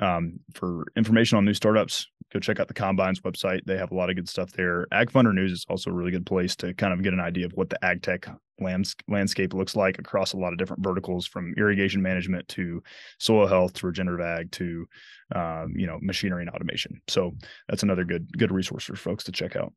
Um, 0.00 0.40
for 0.54 0.86
information 0.96 1.36
on 1.36 1.44
new 1.44 1.52
startups, 1.52 2.06
go 2.32 2.40
check 2.40 2.58
out 2.58 2.68
the 2.68 2.74
Combines 2.74 3.20
website. 3.20 3.60
They 3.66 3.76
have 3.76 3.90
a 3.90 3.94
lot 3.94 4.08
of 4.08 4.16
good 4.16 4.28
stuff 4.28 4.52
there. 4.52 4.86
AgFunderNews 4.92 5.52
is 5.52 5.66
also 5.68 5.90
a 5.90 5.92
really 5.92 6.10
good 6.10 6.24
place 6.24 6.56
to 6.56 6.72
kind 6.74 6.94
of 6.94 7.02
get 7.02 7.12
an 7.12 7.20
idea 7.20 7.44
of 7.44 7.52
what 7.52 7.68
the 7.68 7.84
ag 7.84 8.02
tech 8.02 8.26
lands- 8.58 8.96
landscape 9.08 9.52
looks 9.52 9.76
like 9.76 9.98
across 9.98 10.32
a 10.32 10.38
lot 10.38 10.52
of 10.52 10.58
different 10.58 10.82
verticals, 10.82 11.26
from 11.26 11.54
irrigation 11.58 12.00
management 12.00 12.48
to 12.48 12.82
soil 13.18 13.46
health 13.46 13.74
to 13.74 13.86
regenerative 13.86 14.24
ag 14.24 14.50
to 14.52 14.86
um, 15.34 15.74
you 15.76 15.86
know 15.86 15.98
machinery 16.00 16.42
and 16.42 16.50
automation. 16.50 17.00
So 17.08 17.32
that's 17.68 17.82
another 17.82 18.04
good 18.04 18.26
good 18.38 18.52
resource 18.52 18.84
for 18.84 18.96
folks 18.96 19.24
to 19.24 19.32
check 19.32 19.56
out. 19.56 19.72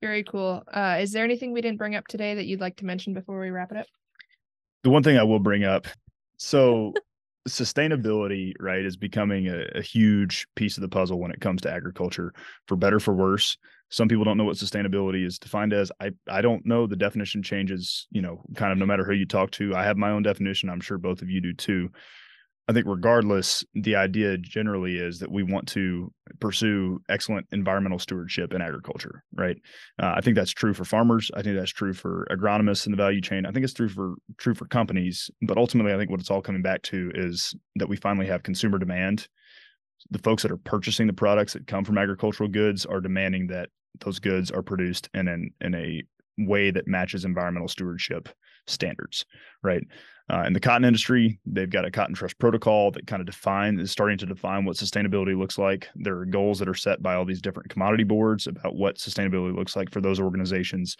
Very 0.00 0.22
cool. 0.22 0.62
Uh, 0.72 0.98
is 1.00 1.12
there 1.12 1.24
anything 1.24 1.52
we 1.52 1.60
didn't 1.60 1.78
bring 1.78 1.96
up 1.96 2.06
today 2.06 2.34
that 2.34 2.46
you'd 2.46 2.60
like 2.60 2.76
to 2.76 2.84
mention 2.84 3.14
before 3.14 3.40
we 3.40 3.50
wrap 3.50 3.72
it 3.72 3.78
up? 3.78 3.86
The 4.84 4.90
one 4.90 5.02
thing 5.02 5.18
I 5.18 5.24
will 5.24 5.40
bring 5.40 5.64
up, 5.64 5.86
so 6.36 6.92
sustainability, 7.48 8.52
right, 8.60 8.84
is 8.84 8.96
becoming 8.96 9.48
a, 9.48 9.64
a, 9.74 9.82
huge 9.82 10.46
piece 10.54 10.76
of 10.76 10.82
the 10.82 10.88
puzzle 10.88 11.18
when 11.18 11.32
it 11.32 11.40
comes 11.40 11.62
to 11.62 11.72
agriculture, 11.72 12.32
for 12.68 12.76
better 12.76 13.00
for 13.00 13.12
worse. 13.12 13.56
Some 13.90 14.06
people 14.06 14.24
don't 14.24 14.36
know 14.36 14.44
what 14.44 14.56
sustainability 14.56 15.26
is 15.26 15.38
defined 15.38 15.72
as. 15.72 15.90
I 16.00 16.10
I 16.28 16.42
don't 16.42 16.64
know. 16.64 16.86
The 16.86 16.94
definition 16.94 17.42
changes, 17.42 18.06
you 18.10 18.22
know, 18.22 18.42
kind 18.54 18.70
of 18.70 18.78
no 18.78 18.86
matter 18.86 19.04
who 19.04 19.14
you 19.14 19.26
talk 19.26 19.50
to. 19.52 19.74
I 19.74 19.82
have 19.82 19.96
my 19.96 20.10
own 20.10 20.22
definition. 20.22 20.70
I'm 20.70 20.80
sure 20.80 20.98
both 20.98 21.22
of 21.22 21.30
you 21.30 21.40
do 21.40 21.54
too. 21.54 21.88
I 22.68 22.74
think 22.74 22.86
regardless, 22.86 23.64
the 23.74 23.96
idea 23.96 24.36
generally 24.36 24.98
is 24.98 25.20
that 25.20 25.32
we 25.32 25.42
want 25.42 25.66
to 25.68 26.12
pursue 26.38 27.00
excellent 27.08 27.46
environmental 27.50 27.98
stewardship 27.98 28.52
in 28.52 28.60
agriculture, 28.60 29.24
right? 29.34 29.56
Uh, 29.98 30.12
I 30.14 30.20
think 30.20 30.36
that's 30.36 30.50
true 30.50 30.74
for 30.74 30.84
farmers. 30.84 31.30
I 31.34 31.40
think 31.40 31.56
that's 31.56 31.72
true 31.72 31.94
for 31.94 32.26
agronomists 32.30 32.84
in 32.84 32.92
the 32.92 32.96
value 32.96 33.22
chain. 33.22 33.46
I 33.46 33.52
think 33.52 33.64
it's 33.64 33.72
true 33.72 33.88
for 33.88 34.16
true 34.36 34.54
for 34.54 34.66
companies. 34.66 35.30
But 35.40 35.56
ultimately, 35.56 35.94
I 35.94 35.96
think 35.96 36.10
what 36.10 36.20
it's 36.20 36.30
all 36.30 36.42
coming 36.42 36.60
back 36.60 36.82
to 36.82 37.10
is 37.14 37.54
that 37.76 37.88
we 37.88 37.96
finally 37.96 38.26
have 38.26 38.42
consumer 38.42 38.78
demand. 38.78 39.28
The 40.10 40.18
folks 40.18 40.42
that 40.42 40.52
are 40.52 40.58
purchasing 40.58 41.06
the 41.06 41.14
products 41.14 41.54
that 41.54 41.66
come 41.66 41.84
from 41.84 41.96
agricultural 41.96 42.50
goods 42.50 42.84
are 42.84 43.00
demanding 43.00 43.46
that 43.46 43.70
those 44.00 44.18
goods 44.18 44.50
are 44.50 44.62
produced 44.62 45.08
in 45.14 45.26
an 45.26 45.52
in 45.62 45.74
a 45.74 46.02
way 46.38 46.70
that 46.70 46.86
matches 46.86 47.24
environmental 47.24 47.68
stewardship 47.68 48.28
standards, 48.66 49.24
right? 49.62 49.82
Uh, 50.30 50.42
in 50.42 50.52
the 50.52 50.60
cotton 50.60 50.84
industry, 50.84 51.40
they've 51.46 51.70
got 51.70 51.86
a 51.86 51.90
cotton 51.90 52.14
trust 52.14 52.38
protocol 52.38 52.90
that 52.90 53.06
kind 53.06 53.20
of 53.20 53.26
define 53.26 53.78
is 53.80 53.90
starting 53.90 54.18
to 54.18 54.26
define 54.26 54.64
what 54.64 54.76
sustainability 54.76 55.36
looks 55.36 55.56
like. 55.56 55.88
There 55.94 56.18
are 56.18 56.26
goals 56.26 56.58
that 56.58 56.68
are 56.68 56.74
set 56.74 57.02
by 57.02 57.14
all 57.14 57.24
these 57.24 57.40
different 57.40 57.70
commodity 57.70 58.04
boards 58.04 58.46
about 58.46 58.76
what 58.76 58.98
sustainability 58.98 59.56
looks 59.56 59.74
like 59.74 59.90
for 59.90 60.02
those 60.02 60.20
organizations. 60.20 60.96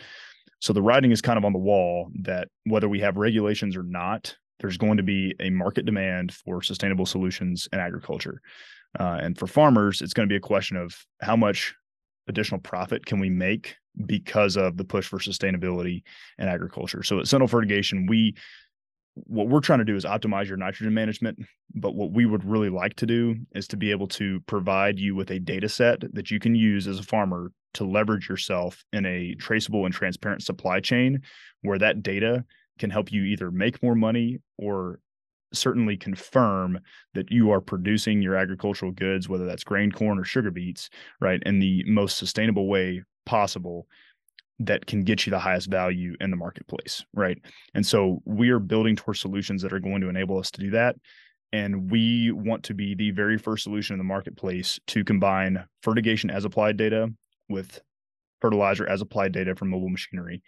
So 0.60 0.72
the 0.72 0.82
writing 0.82 1.12
is 1.12 1.20
kind 1.20 1.36
of 1.36 1.44
on 1.44 1.52
the 1.52 1.58
wall 1.58 2.10
that 2.22 2.48
whether 2.64 2.88
we 2.88 3.00
have 3.00 3.16
regulations 3.18 3.76
or 3.76 3.82
not, 3.82 4.34
there's 4.60 4.78
going 4.78 4.96
to 4.96 5.02
be 5.02 5.34
a 5.40 5.50
market 5.50 5.84
demand 5.84 6.32
for 6.32 6.62
sustainable 6.62 7.06
solutions 7.06 7.68
in 7.72 7.78
agriculture. 7.78 8.40
Uh, 8.98 9.18
and 9.20 9.38
for 9.38 9.46
farmers, 9.46 10.00
it's 10.00 10.14
going 10.14 10.28
to 10.28 10.32
be 10.32 10.36
a 10.36 10.40
question 10.40 10.76
of 10.76 10.96
how 11.20 11.36
much 11.36 11.74
additional 12.28 12.60
profit 12.60 13.04
can 13.06 13.18
we 13.18 13.30
make 13.30 13.76
because 14.06 14.56
of 14.56 14.76
the 14.76 14.84
push 14.84 15.06
for 15.06 15.18
sustainability 15.18 16.02
in 16.38 16.46
agriculture. 16.46 17.02
So 17.02 17.18
at 17.18 17.26
Sentinel 17.26 17.48
Fertigation, 17.48 18.06
we 18.06 18.34
what 19.26 19.48
we're 19.48 19.60
trying 19.60 19.80
to 19.80 19.84
do 19.84 19.96
is 19.96 20.04
optimize 20.04 20.46
your 20.46 20.56
nitrogen 20.56 20.94
management 20.94 21.38
but 21.74 21.96
what 21.96 22.12
we 22.12 22.24
would 22.24 22.44
really 22.44 22.68
like 22.68 22.94
to 22.94 23.06
do 23.06 23.34
is 23.54 23.66
to 23.66 23.76
be 23.76 23.90
able 23.90 24.06
to 24.06 24.40
provide 24.46 24.98
you 24.98 25.16
with 25.16 25.30
a 25.32 25.40
data 25.40 25.68
set 25.68 26.02
that 26.14 26.30
you 26.30 26.38
can 26.38 26.54
use 26.54 26.86
as 26.86 27.00
a 27.00 27.02
farmer 27.02 27.50
to 27.74 27.84
leverage 27.84 28.28
yourself 28.28 28.84
in 28.92 29.04
a 29.06 29.34
traceable 29.34 29.84
and 29.84 29.94
transparent 29.94 30.42
supply 30.42 30.78
chain 30.80 31.20
where 31.62 31.78
that 31.78 32.02
data 32.02 32.44
can 32.78 32.90
help 32.90 33.12
you 33.12 33.24
either 33.24 33.50
make 33.50 33.82
more 33.82 33.94
money 33.94 34.38
or 34.56 35.00
certainly 35.52 35.96
confirm 35.96 36.78
that 37.14 37.30
you 37.30 37.50
are 37.50 37.60
producing 37.60 38.20
your 38.20 38.36
agricultural 38.36 38.92
goods 38.92 39.28
whether 39.28 39.46
that's 39.46 39.64
grain 39.64 39.90
corn 39.90 40.18
or 40.18 40.24
sugar 40.24 40.50
beets 40.50 40.90
right 41.20 41.42
in 41.46 41.58
the 41.58 41.82
most 41.86 42.18
sustainable 42.18 42.68
way 42.68 43.02
possible 43.24 43.86
that 44.60 44.86
can 44.86 45.04
get 45.04 45.24
you 45.24 45.30
the 45.30 45.38
highest 45.38 45.70
value 45.70 46.16
in 46.20 46.30
the 46.30 46.36
marketplace, 46.36 47.04
right? 47.14 47.38
And 47.74 47.86
so 47.86 48.20
we 48.24 48.50
are 48.50 48.58
building 48.58 48.96
towards 48.96 49.20
solutions 49.20 49.62
that 49.62 49.72
are 49.72 49.78
going 49.78 50.00
to 50.00 50.08
enable 50.08 50.38
us 50.38 50.50
to 50.52 50.60
do 50.60 50.70
that. 50.70 50.96
And 51.52 51.90
we 51.90 52.32
want 52.32 52.64
to 52.64 52.74
be 52.74 52.94
the 52.94 53.10
very 53.12 53.38
first 53.38 53.62
solution 53.62 53.94
in 53.94 53.98
the 53.98 54.04
marketplace 54.04 54.78
to 54.88 55.04
combine 55.04 55.64
fertigation 55.82 56.30
as 56.30 56.44
applied 56.44 56.76
data 56.76 57.08
with 57.48 57.80
fertilizer 58.40 58.86
as 58.86 59.00
applied 59.00 59.32
data 59.32 59.54
from 59.54 59.70
mobile 59.70 59.88
machinery 59.88 60.42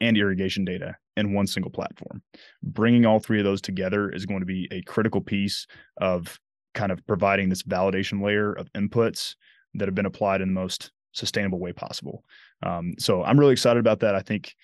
and 0.00 0.16
irrigation 0.16 0.64
data 0.64 0.96
in 1.16 1.32
one 1.32 1.46
single 1.46 1.70
platform. 1.70 2.22
Bringing 2.62 3.06
all 3.06 3.20
three 3.20 3.38
of 3.38 3.44
those 3.44 3.60
together 3.60 4.10
is 4.10 4.26
going 4.26 4.40
to 4.40 4.46
be 4.46 4.68
a 4.70 4.82
critical 4.82 5.20
piece 5.20 5.66
of 6.00 6.38
kind 6.74 6.90
of 6.90 7.06
providing 7.06 7.48
this 7.48 7.62
validation 7.62 8.22
layer 8.22 8.52
of 8.52 8.72
inputs 8.72 9.34
that 9.74 9.88
have 9.88 9.94
been 9.94 10.06
applied 10.06 10.40
in 10.40 10.48
the 10.48 10.60
most 10.60 10.90
sustainable 11.12 11.60
way 11.60 11.72
possible. 11.72 12.24
Um, 12.62 12.94
so 12.98 13.22
I'm 13.22 13.38
really 13.38 13.52
excited 13.52 13.80
about 13.80 14.00
that. 14.00 14.14
I 14.14 14.20
think, 14.20 14.54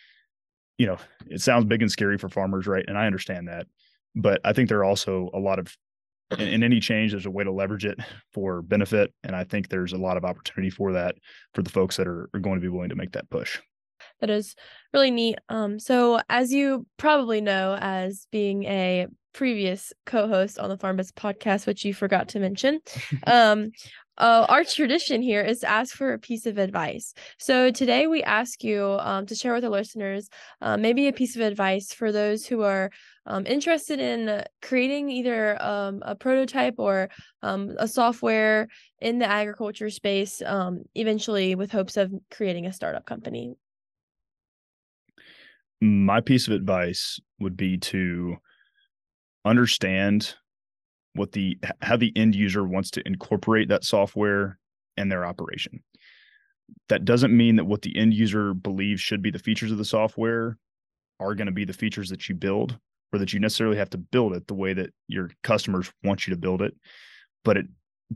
you 0.78 0.86
know, 0.86 0.98
it 1.26 1.40
sounds 1.40 1.64
big 1.64 1.82
and 1.82 1.90
scary 1.90 2.18
for 2.18 2.28
farmers, 2.28 2.66
right? 2.66 2.84
And 2.86 2.98
I 2.98 3.06
understand 3.06 3.48
that. 3.48 3.66
but 4.14 4.40
I 4.44 4.52
think 4.52 4.68
there 4.68 4.78
are 4.78 4.84
also 4.84 5.30
a 5.32 5.38
lot 5.38 5.58
of 5.58 5.76
in, 6.38 6.48
in, 6.48 6.62
any 6.62 6.78
change, 6.80 7.10
there's 7.10 7.26
a 7.26 7.30
way 7.30 7.42
to 7.42 7.50
leverage 7.50 7.84
it 7.84 7.98
for 8.32 8.62
benefit, 8.62 9.12
and 9.24 9.34
I 9.34 9.42
think 9.42 9.68
there's 9.68 9.92
a 9.92 9.98
lot 9.98 10.16
of 10.16 10.24
opportunity 10.24 10.70
for 10.70 10.92
that 10.92 11.16
for 11.54 11.62
the 11.62 11.70
folks 11.70 11.96
that 11.96 12.06
are, 12.06 12.30
are 12.32 12.40
going 12.40 12.54
to 12.56 12.60
be 12.60 12.68
willing 12.68 12.90
to 12.90 12.96
make 12.96 13.12
that 13.12 13.28
push. 13.30 13.58
That 14.20 14.30
is 14.30 14.54
really 14.92 15.10
neat. 15.10 15.38
Um, 15.48 15.78
so 15.78 16.20
as 16.28 16.52
you 16.52 16.86
probably 16.96 17.40
know, 17.40 17.76
as 17.80 18.26
being 18.30 18.64
a 18.64 19.06
previous 19.32 19.92
co-host 20.06 20.58
on 20.58 20.68
the 20.68 20.78
Farm 20.78 20.96
Bits 20.96 21.12
podcast, 21.12 21.66
which 21.66 21.84
you 21.84 21.94
forgot 21.94 22.28
to 22.28 22.40
mention, 22.40 22.80
um, 23.26 23.70
uh, 24.20 24.44
our 24.50 24.64
tradition 24.64 25.22
here 25.22 25.40
is 25.40 25.60
to 25.60 25.70
ask 25.70 25.96
for 25.96 26.12
a 26.12 26.18
piece 26.18 26.44
of 26.44 26.58
advice. 26.58 27.14
So 27.38 27.70
today 27.70 28.06
we 28.06 28.22
ask 28.22 28.62
you 28.62 28.98
um, 29.00 29.24
to 29.26 29.34
share 29.34 29.54
with 29.54 29.62
the 29.62 29.70
listeners 29.70 30.28
uh, 30.60 30.76
maybe 30.76 31.08
a 31.08 31.12
piece 31.12 31.36
of 31.36 31.42
advice 31.42 31.94
for 31.94 32.12
those 32.12 32.44
who 32.44 32.60
are 32.60 32.90
um, 33.24 33.46
interested 33.46 33.98
in 33.98 34.44
creating 34.60 35.08
either 35.08 35.60
um, 35.62 36.02
a 36.04 36.14
prototype 36.14 36.74
or 36.76 37.08
um, 37.42 37.74
a 37.78 37.88
software 37.88 38.68
in 39.00 39.18
the 39.18 39.26
agriculture 39.26 39.88
space, 39.88 40.42
um, 40.44 40.82
eventually 40.94 41.54
with 41.54 41.72
hopes 41.72 41.96
of 41.96 42.12
creating 42.30 42.66
a 42.66 42.72
startup 42.74 43.06
company. 43.06 43.54
My 45.80 46.20
piece 46.20 46.46
of 46.46 46.54
advice 46.54 47.18
would 47.38 47.56
be 47.56 47.78
to 47.78 48.36
understand 49.44 50.34
what 51.14 51.32
the 51.32 51.58
how 51.80 51.96
the 51.96 52.12
end 52.14 52.34
user 52.34 52.64
wants 52.64 52.90
to 52.92 53.06
incorporate 53.06 53.68
that 53.68 53.84
software 53.84 54.58
in 54.96 55.08
their 55.08 55.24
operation. 55.24 55.82
That 56.88 57.04
doesn't 57.04 57.36
mean 57.36 57.56
that 57.56 57.64
what 57.64 57.82
the 57.82 57.96
end 57.96 58.14
user 58.14 58.54
believes 58.54 59.00
should 59.00 59.22
be 59.22 59.30
the 59.30 59.38
features 59.38 59.72
of 59.72 59.78
the 59.78 59.84
software 59.84 60.58
are 61.18 61.34
going 61.34 61.46
to 61.46 61.52
be 61.52 61.64
the 61.64 61.72
features 61.72 62.08
that 62.10 62.28
you 62.28 62.34
build 62.34 62.78
or 63.12 63.18
that 63.18 63.32
you 63.32 63.40
necessarily 63.40 63.76
have 63.76 63.90
to 63.90 63.98
build 63.98 64.34
it 64.34 64.46
the 64.46 64.54
way 64.54 64.72
that 64.72 64.90
your 65.08 65.30
customers 65.42 65.90
want 66.04 66.26
you 66.26 66.34
to 66.34 66.40
build 66.40 66.62
it. 66.62 66.74
But 67.44 67.56
it 67.56 67.66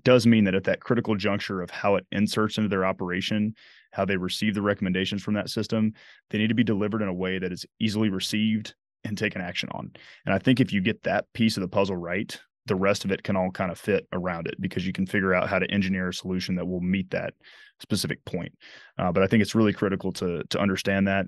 does 0.03 0.27
mean 0.27 0.45
that 0.45 0.55
at 0.55 0.65
that 0.65 0.81
critical 0.81 1.15
juncture 1.15 1.63
of 1.63 1.71
how 1.71 1.97
it 1.97 2.07
inserts 2.11 2.57
into 2.59 2.69
their 2.69 2.85
operation, 2.85 3.55
how 3.93 4.05
they 4.05 4.17
receive 4.17 4.55
the 4.55 4.63
recommendations 4.63 5.23
from 5.23 5.35
that 5.35 5.51
system, 5.51 5.93
they 6.31 6.39
need 6.39 6.49
to 6.49 6.55
be 6.55 6.65
delivered 6.65 7.03
in 7.03 7.09
a 7.09 7.15
way 7.15 7.39
that 7.39 7.53
is 7.53 7.65
easily 7.79 8.09
received 8.09 8.75
and 9.05 9.17
taken 9.17 9.41
action 9.41 9.69
on. 9.73 9.93
And 10.27 10.35
I 10.35 10.39
think 10.39 10.61
if 10.61 10.73
you 10.73 10.81
get 10.81 11.03
that 11.05 11.27
piece 11.33 11.57
of 11.57 11.61
the 11.61 11.69
puzzle 11.69 11.97
right, 11.97 12.39
the 12.67 12.75
rest 12.75 13.05
of 13.05 13.13
it 13.13 13.23
can 13.23 13.37
all 13.37 13.51
kind 13.51 13.71
of 13.71 13.79
fit 13.79 14.07
around 14.13 14.49
it 14.49 14.55
because 14.61 14.87
you 14.87 14.93
can 14.93 15.07
figure 15.07 15.35
out 15.35 15.49
how 15.49 15.59
to 15.59 15.71
engineer 15.71 16.09
a 16.09 16.15
solution 16.15 16.57
that 16.57 16.67
will 16.67 16.81
meet 16.81 17.11
that 17.11 17.35
specific 17.81 18.25
point. 18.25 18.53
Uh, 18.99 19.13
but 19.13 19.23
I 19.23 19.27
think 19.27 19.43
it's 19.43 19.55
really 19.55 19.73
critical 19.73 20.13
to 20.13 20.43
to 20.51 20.59
understand 20.59 21.07
that 21.09 21.27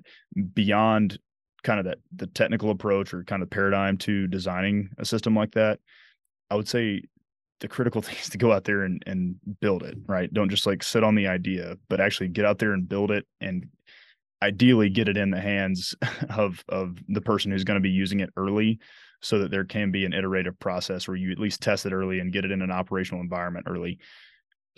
beyond 0.55 1.19
kind 1.63 1.79
of 1.79 1.85
that 1.85 1.99
the 2.15 2.27
technical 2.29 2.71
approach 2.71 3.13
or 3.13 3.25
kind 3.25 3.43
of 3.43 3.51
paradigm 3.51 3.99
to 3.99 4.27
designing 4.29 4.89
a 4.99 5.05
system 5.05 5.37
like 5.37 5.53
that. 5.53 5.79
I 6.51 6.55
would 6.55 6.69
say 6.69 7.03
the 7.61 7.69
critical 7.69 8.03
thing 8.03 8.17
is 8.17 8.31
to 8.31 8.39
go 8.39 8.53
out 8.53 8.65
there 8.65 8.83
and, 8.83 9.03
and 9.07 9.37
build 9.61 9.83
it, 9.83 9.97
right? 10.07 10.33
Don't 10.33 10.51
just 10.51 10.67
like 10.67 10.83
sit 10.83 11.05
on 11.05 11.15
the 11.15 11.27
idea, 11.27 11.77
but 11.89 12.01
actually 12.01 12.29
get 12.29 12.45
out 12.45 12.59
there 12.59 12.73
and 12.73 12.89
build 12.89 13.11
it 13.11 13.27
and 13.41 13.67
ideally 14.43 14.91
get 14.91 15.09
it 15.09 15.17
in 15.17 15.31
the 15.31 15.41
hands 15.41 15.95
of 16.31 16.63
of 16.69 16.99
the 17.09 17.21
person 17.21 17.51
who's 17.51 17.65
going 17.65 17.77
to 17.77 17.81
be 17.81 17.91
using 17.91 18.21
it 18.21 18.31
early 18.37 18.79
so 19.23 19.39
that 19.39 19.51
there 19.51 19.65
can 19.65 19.91
be 19.91 20.05
an 20.05 20.13
iterative 20.13 20.59
process 20.59 21.09
where 21.09 21.17
you 21.17 21.33
at 21.33 21.39
least 21.39 21.63
test 21.63 21.87
it 21.87 21.93
early 21.93 22.21
and 22.21 22.33
get 22.33 22.45
it 22.45 22.51
in 22.51 22.63
an 22.63 22.71
operational 22.71 23.23
environment 23.23 23.67
early. 23.69 23.99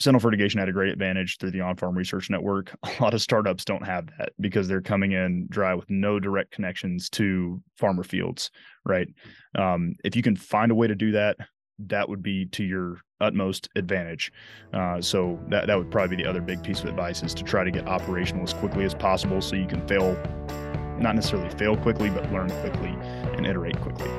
Sentinel 0.01 0.21
Fertigation 0.21 0.61
had 0.61 0.69
a 0.69 0.73
great 0.73 0.93
advantage 0.93 1.39
through 1.39 1.51
the 1.51 1.61
on 1.61 1.77
farm 1.77 1.97
research 1.97 2.31
network. 2.31 2.73
A 2.85 3.03
lot 3.03 3.15
of 3.15 3.21
startups 3.21 3.65
don't 3.65 3.85
have 3.85 4.07
that 4.19 4.31
because 4.41 4.69
they're 4.69 4.81
coming 4.81 5.11
in 5.11 5.49
dry 5.51 5.75
with 5.75 5.91
no 5.91 6.21
direct 6.21 6.53
connections 6.53 7.11
to 7.11 7.61
farmer 7.77 8.05
fields, 8.05 8.53
right? 8.85 9.09
Um, 9.57 9.97
if 10.05 10.15
you 10.15 10.23
can 10.23 10.37
find 10.37 10.71
a 10.71 10.77
way 10.77 10.87
to 10.87 10.95
do 10.95 11.13
that, 11.13 11.37
that 11.79 12.09
would 12.09 12.23
be 12.23 12.47
to 12.47 12.65
your 12.65 13.01
utmost 13.21 13.69
advantage. 13.77 14.33
Uh, 14.73 15.01
so 15.01 15.39
that, 15.49 15.67
that 15.67 15.77
would 15.77 15.91
probably 15.91 16.17
be 16.17 16.23
the 16.23 16.29
other 16.29 16.41
big 16.41 16.63
piece 16.63 16.81
of 16.81 16.87
advice 16.87 17.23
is 17.23 17.35
to 17.35 17.43
try 17.43 17.65
to 17.65 17.71
get 17.71 17.87
operational 17.87 18.43
as 18.43 18.53
quickly 18.55 18.85
as 18.85 18.95
possible 18.95 19.41
so 19.41 19.57
you 19.57 19.67
can 19.67 19.87
fail, 19.87 20.15
not 20.99 21.15
necessarily 21.15 21.51
fail 21.57 21.77
quickly, 21.77 22.11
but 22.11 22.31
learn 22.33 22.51
quickly 22.61 22.97
and 23.37 23.47
iterate 23.47 23.81
quickly. 23.81 24.11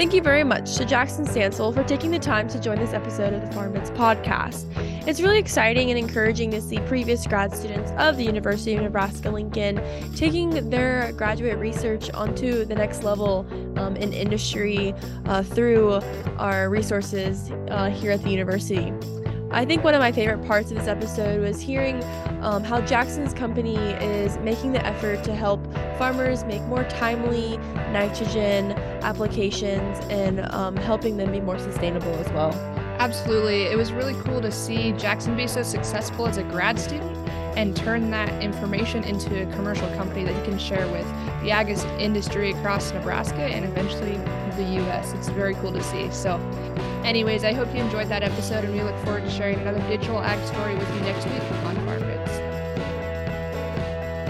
Thank 0.00 0.14
you 0.14 0.22
very 0.22 0.44
much 0.44 0.76
to 0.76 0.86
Jackson 0.86 1.26
Stansel 1.26 1.74
for 1.74 1.84
taking 1.84 2.10
the 2.10 2.18
time 2.18 2.48
to 2.48 2.58
join 2.58 2.78
this 2.78 2.94
episode 2.94 3.34
of 3.34 3.46
the 3.46 3.52
Farm 3.52 3.74
Bits 3.74 3.90
podcast. 3.90 4.64
It's 5.06 5.20
really 5.20 5.38
exciting 5.38 5.90
and 5.90 5.98
encouraging 5.98 6.50
to 6.52 6.62
see 6.62 6.78
previous 6.78 7.26
grad 7.26 7.54
students 7.54 7.92
of 7.98 8.16
the 8.16 8.24
University 8.24 8.74
of 8.74 8.82
Nebraska 8.82 9.28
Lincoln 9.30 9.78
taking 10.16 10.70
their 10.70 11.12
graduate 11.18 11.58
research 11.58 12.08
onto 12.12 12.64
the 12.64 12.74
next 12.74 13.02
level 13.02 13.46
um, 13.76 13.94
in 13.96 14.14
industry 14.14 14.94
uh, 15.26 15.42
through 15.42 16.00
our 16.38 16.70
resources 16.70 17.50
uh, 17.68 17.90
here 17.90 18.10
at 18.10 18.22
the 18.22 18.30
university. 18.30 18.94
I 19.52 19.66
think 19.66 19.84
one 19.84 19.94
of 19.94 20.00
my 20.00 20.12
favorite 20.12 20.46
parts 20.46 20.70
of 20.70 20.78
this 20.78 20.86
episode 20.86 21.40
was 21.40 21.60
hearing 21.60 22.02
um, 22.40 22.64
how 22.64 22.80
Jackson's 22.80 23.34
company 23.34 23.76
is 23.76 24.38
making 24.38 24.72
the 24.72 24.86
effort 24.86 25.24
to 25.24 25.34
help 25.34 25.60
farmers 25.98 26.44
make 26.44 26.62
more 26.62 26.84
timely 26.84 27.58
nitrogen 27.92 28.79
applications 29.02 29.98
and 30.06 30.40
um, 30.52 30.76
helping 30.76 31.16
them 31.16 31.32
be 31.32 31.40
more 31.40 31.58
sustainable 31.58 32.12
as 32.14 32.30
well. 32.32 32.52
Absolutely. 32.98 33.62
It 33.62 33.76
was 33.76 33.92
really 33.92 34.14
cool 34.22 34.40
to 34.40 34.52
see 34.52 34.92
Jackson 34.92 35.36
be 35.36 35.46
so 35.46 35.62
successful 35.62 36.26
as 36.26 36.36
a 36.36 36.42
grad 36.44 36.78
student 36.78 37.16
and 37.56 37.74
turn 37.74 38.10
that 38.10 38.42
information 38.42 39.02
into 39.04 39.42
a 39.42 39.52
commercial 39.54 39.88
company 39.96 40.24
that 40.24 40.34
he 40.34 40.42
can 40.42 40.58
share 40.58 40.86
with 40.92 41.06
the 41.42 41.50
ag 41.50 41.68
industry 41.98 42.52
across 42.52 42.92
Nebraska 42.92 43.42
and 43.42 43.64
eventually 43.64 44.16
the 44.56 44.74
U.S. 44.82 45.12
It's 45.14 45.28
very 45.30 45.54
cool 45.54 45.72
to 45.72 45.82
see. 45.82 46.10
So, 46.10 46.36
anyways, 47.04 47.44
I 47.44 47.52
hope 47.52 47.74
you 47.74 47.80
enjoyed 47.80 48.08
that 48.08 48.22
episode, 48.22 48.64
and 48.64 48.74
we 48.74 48.82
look 48.82 48.96
forward 49.04 49.24
to 49.24 49.30
sharing 49.30 49.58
another 49.60 49.80
digital 49.88 50.20
ag 50.20 50.46
story 50.46 50.74
with 50.74 50.94
you 50.94 51.00
next 51.00 51.24
week. 51.26 51.79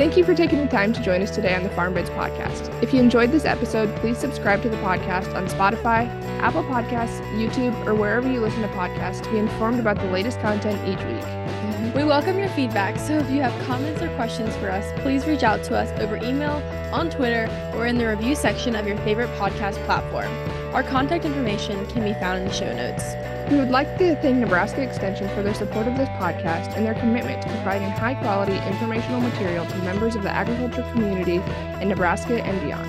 Thank 0.00 0.16
you 0.16 0.24
for 0.24 0.34
taking 0.34 0.56
the 0.60 0.66
time 0.66 0.94
to 0.94 1.02
join 1.02 1.20
us 1.20 1.30
today 1.30 1.54
on 1.54 1.62
the 1.62 1.68
Farm 1.68 1.92
Bits 1.92 2.08
podcast. 2.08 2.82
If 2.82 2.94
you 2.94 3.00
enjoyed 3.00 3.32
this 3.32 3.44
episode, 3.44 3.94
please 3.96 4.16
subscribe 4.16 4.62
to 4.62 4.70
the 4.70 4.78
podcast 4.78 5.34
on 5.34 5.46
Spotify, 5.46 6.08
Apple 6.40 6.62
Podcasts, 6.62 7.20
YouTube, 7.34 7.74
or 7.86 7.94
wherever 7.94 8.26
you 8.26 8.40
listen 8.40 8.62
to 8.62 8.68
podcasts 8.68 9.20
to 9.24 9.30
be 9.30 9.36
informed 9.36 9.78
about 9.78 9.98
the 9.98 10.06
latest 10.06 10.40
content 10.40 10.80
each 10.88 11.04
week. 11.04 11.20
Mm-hmm. 11.20 11.98
We 11.98 12.04
welcome 12.04 12.38
your 12.38 12.48
feedback, 12.48 12.98
so 12.98 13.18
if 13.18 13.30
you 13.30 13.42
have 13.42 13.52
comments 13.66 14.00
or 14.00 14.08
questions 14.16 14.56
for 14.56 14.70
us, 14.70 14.90
please 15.02 15.26
reach 15.26 15.42
out 15.42 15.62
to 15.64 15.76
us 15.76 15.90
over 16.00 16.16
email, 16.16 16.62
on 16.94 17.10
Twitter, 17.10 17.46
or 17.74 17.86
in 17.86 17.98
the 17.98 18.08
review 18.08 18.34
section 18.34 18.76
of 18.76 18.86
your 18.86 18.96
favorite 19.00 19.28
podcast 19.36 19.74
platform. 19.84 20.32
Our 20.74 20.82
contact 20.82 21.26
information 21.26 21.86
can 21.88 22.04
be 22.04 22.14
found 22.14 22.38
in 22.38 22.48
the 22.48 22.54
show 22.54 22.74
notes. 22.74 23.04
We 23.50 23.56
would 23.56 23.70
like 23.70 23.98
to 23.98 24.14
thank 24.22 24.36
Nebraska 24.36 24.80
Extension 24.80 25.28
for 25.30 25.42
their 25.42 25.54
support 25.54 25.88
of 25.88 25.96
this 25.96 26.08
podcast 26.10 26.76
and 26.76 26.86
their 26.86 26.94
commitment 26.94 27.42
to 27.42 27.48
providing 27.48 27.90
high 27.90 28.14
quality 28.14 28.56
informational 28.68 29.20
material 29.20 29.66
to 29.66 29.76
members 29.78 30.14
of 30.14 30.22
the 30.22 30.30
agriculture 30.30 30.88
community 30.92 31.42
in 31.82 31.88
Nebraska 31.88 32.40
and 32.44 32.60
beyond. 32.60 32.88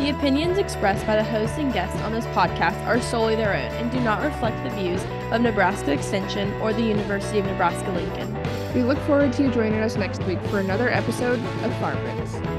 The 0.00 0.10
opinions 0.10 0.58
expressed 0.58 1.04
by 1.04 1.16
the 1.16 1.24
hosts 1.24 1.58
and 1.58 1.72
guests 1.72 2.00
on 2.02 2.12
this 2.12 2.26
podcast 2.26 2.80
are 2.86 3.00
solely 3.00 3.34
their 3.34 3.54
own 3.54 3.72
and 3.72 3.90
do 3.90 3.98
not 3.98 4.22
reflect 4.22 4.62
the 4.62 4.70
views 4.70 5.02
of 5.32 5.40
Nebraska 5.40 5.90
Extension 5.90 6.52
or 6.60 6.72
the 6.72 6.82
University 6.82 7.40
of 7.40 7.46
Nebraska 7.46 7.90
Lincoln. 7.90 8.32
We 8.74 8.84
look 8.84 8.98
forward 8.98 9.32
to 9.32 9.42
you 9.42 9.50
joining 9.50 9.80
us 9.80 9.96
next 9.96 10.22
week 10.22 10.40
for 10.42 10.60
another 10.60 10.88
episode 10.88 11.40
of 11.64 11.76
Farm 11.80 11.98
Bits. 12.04 12.57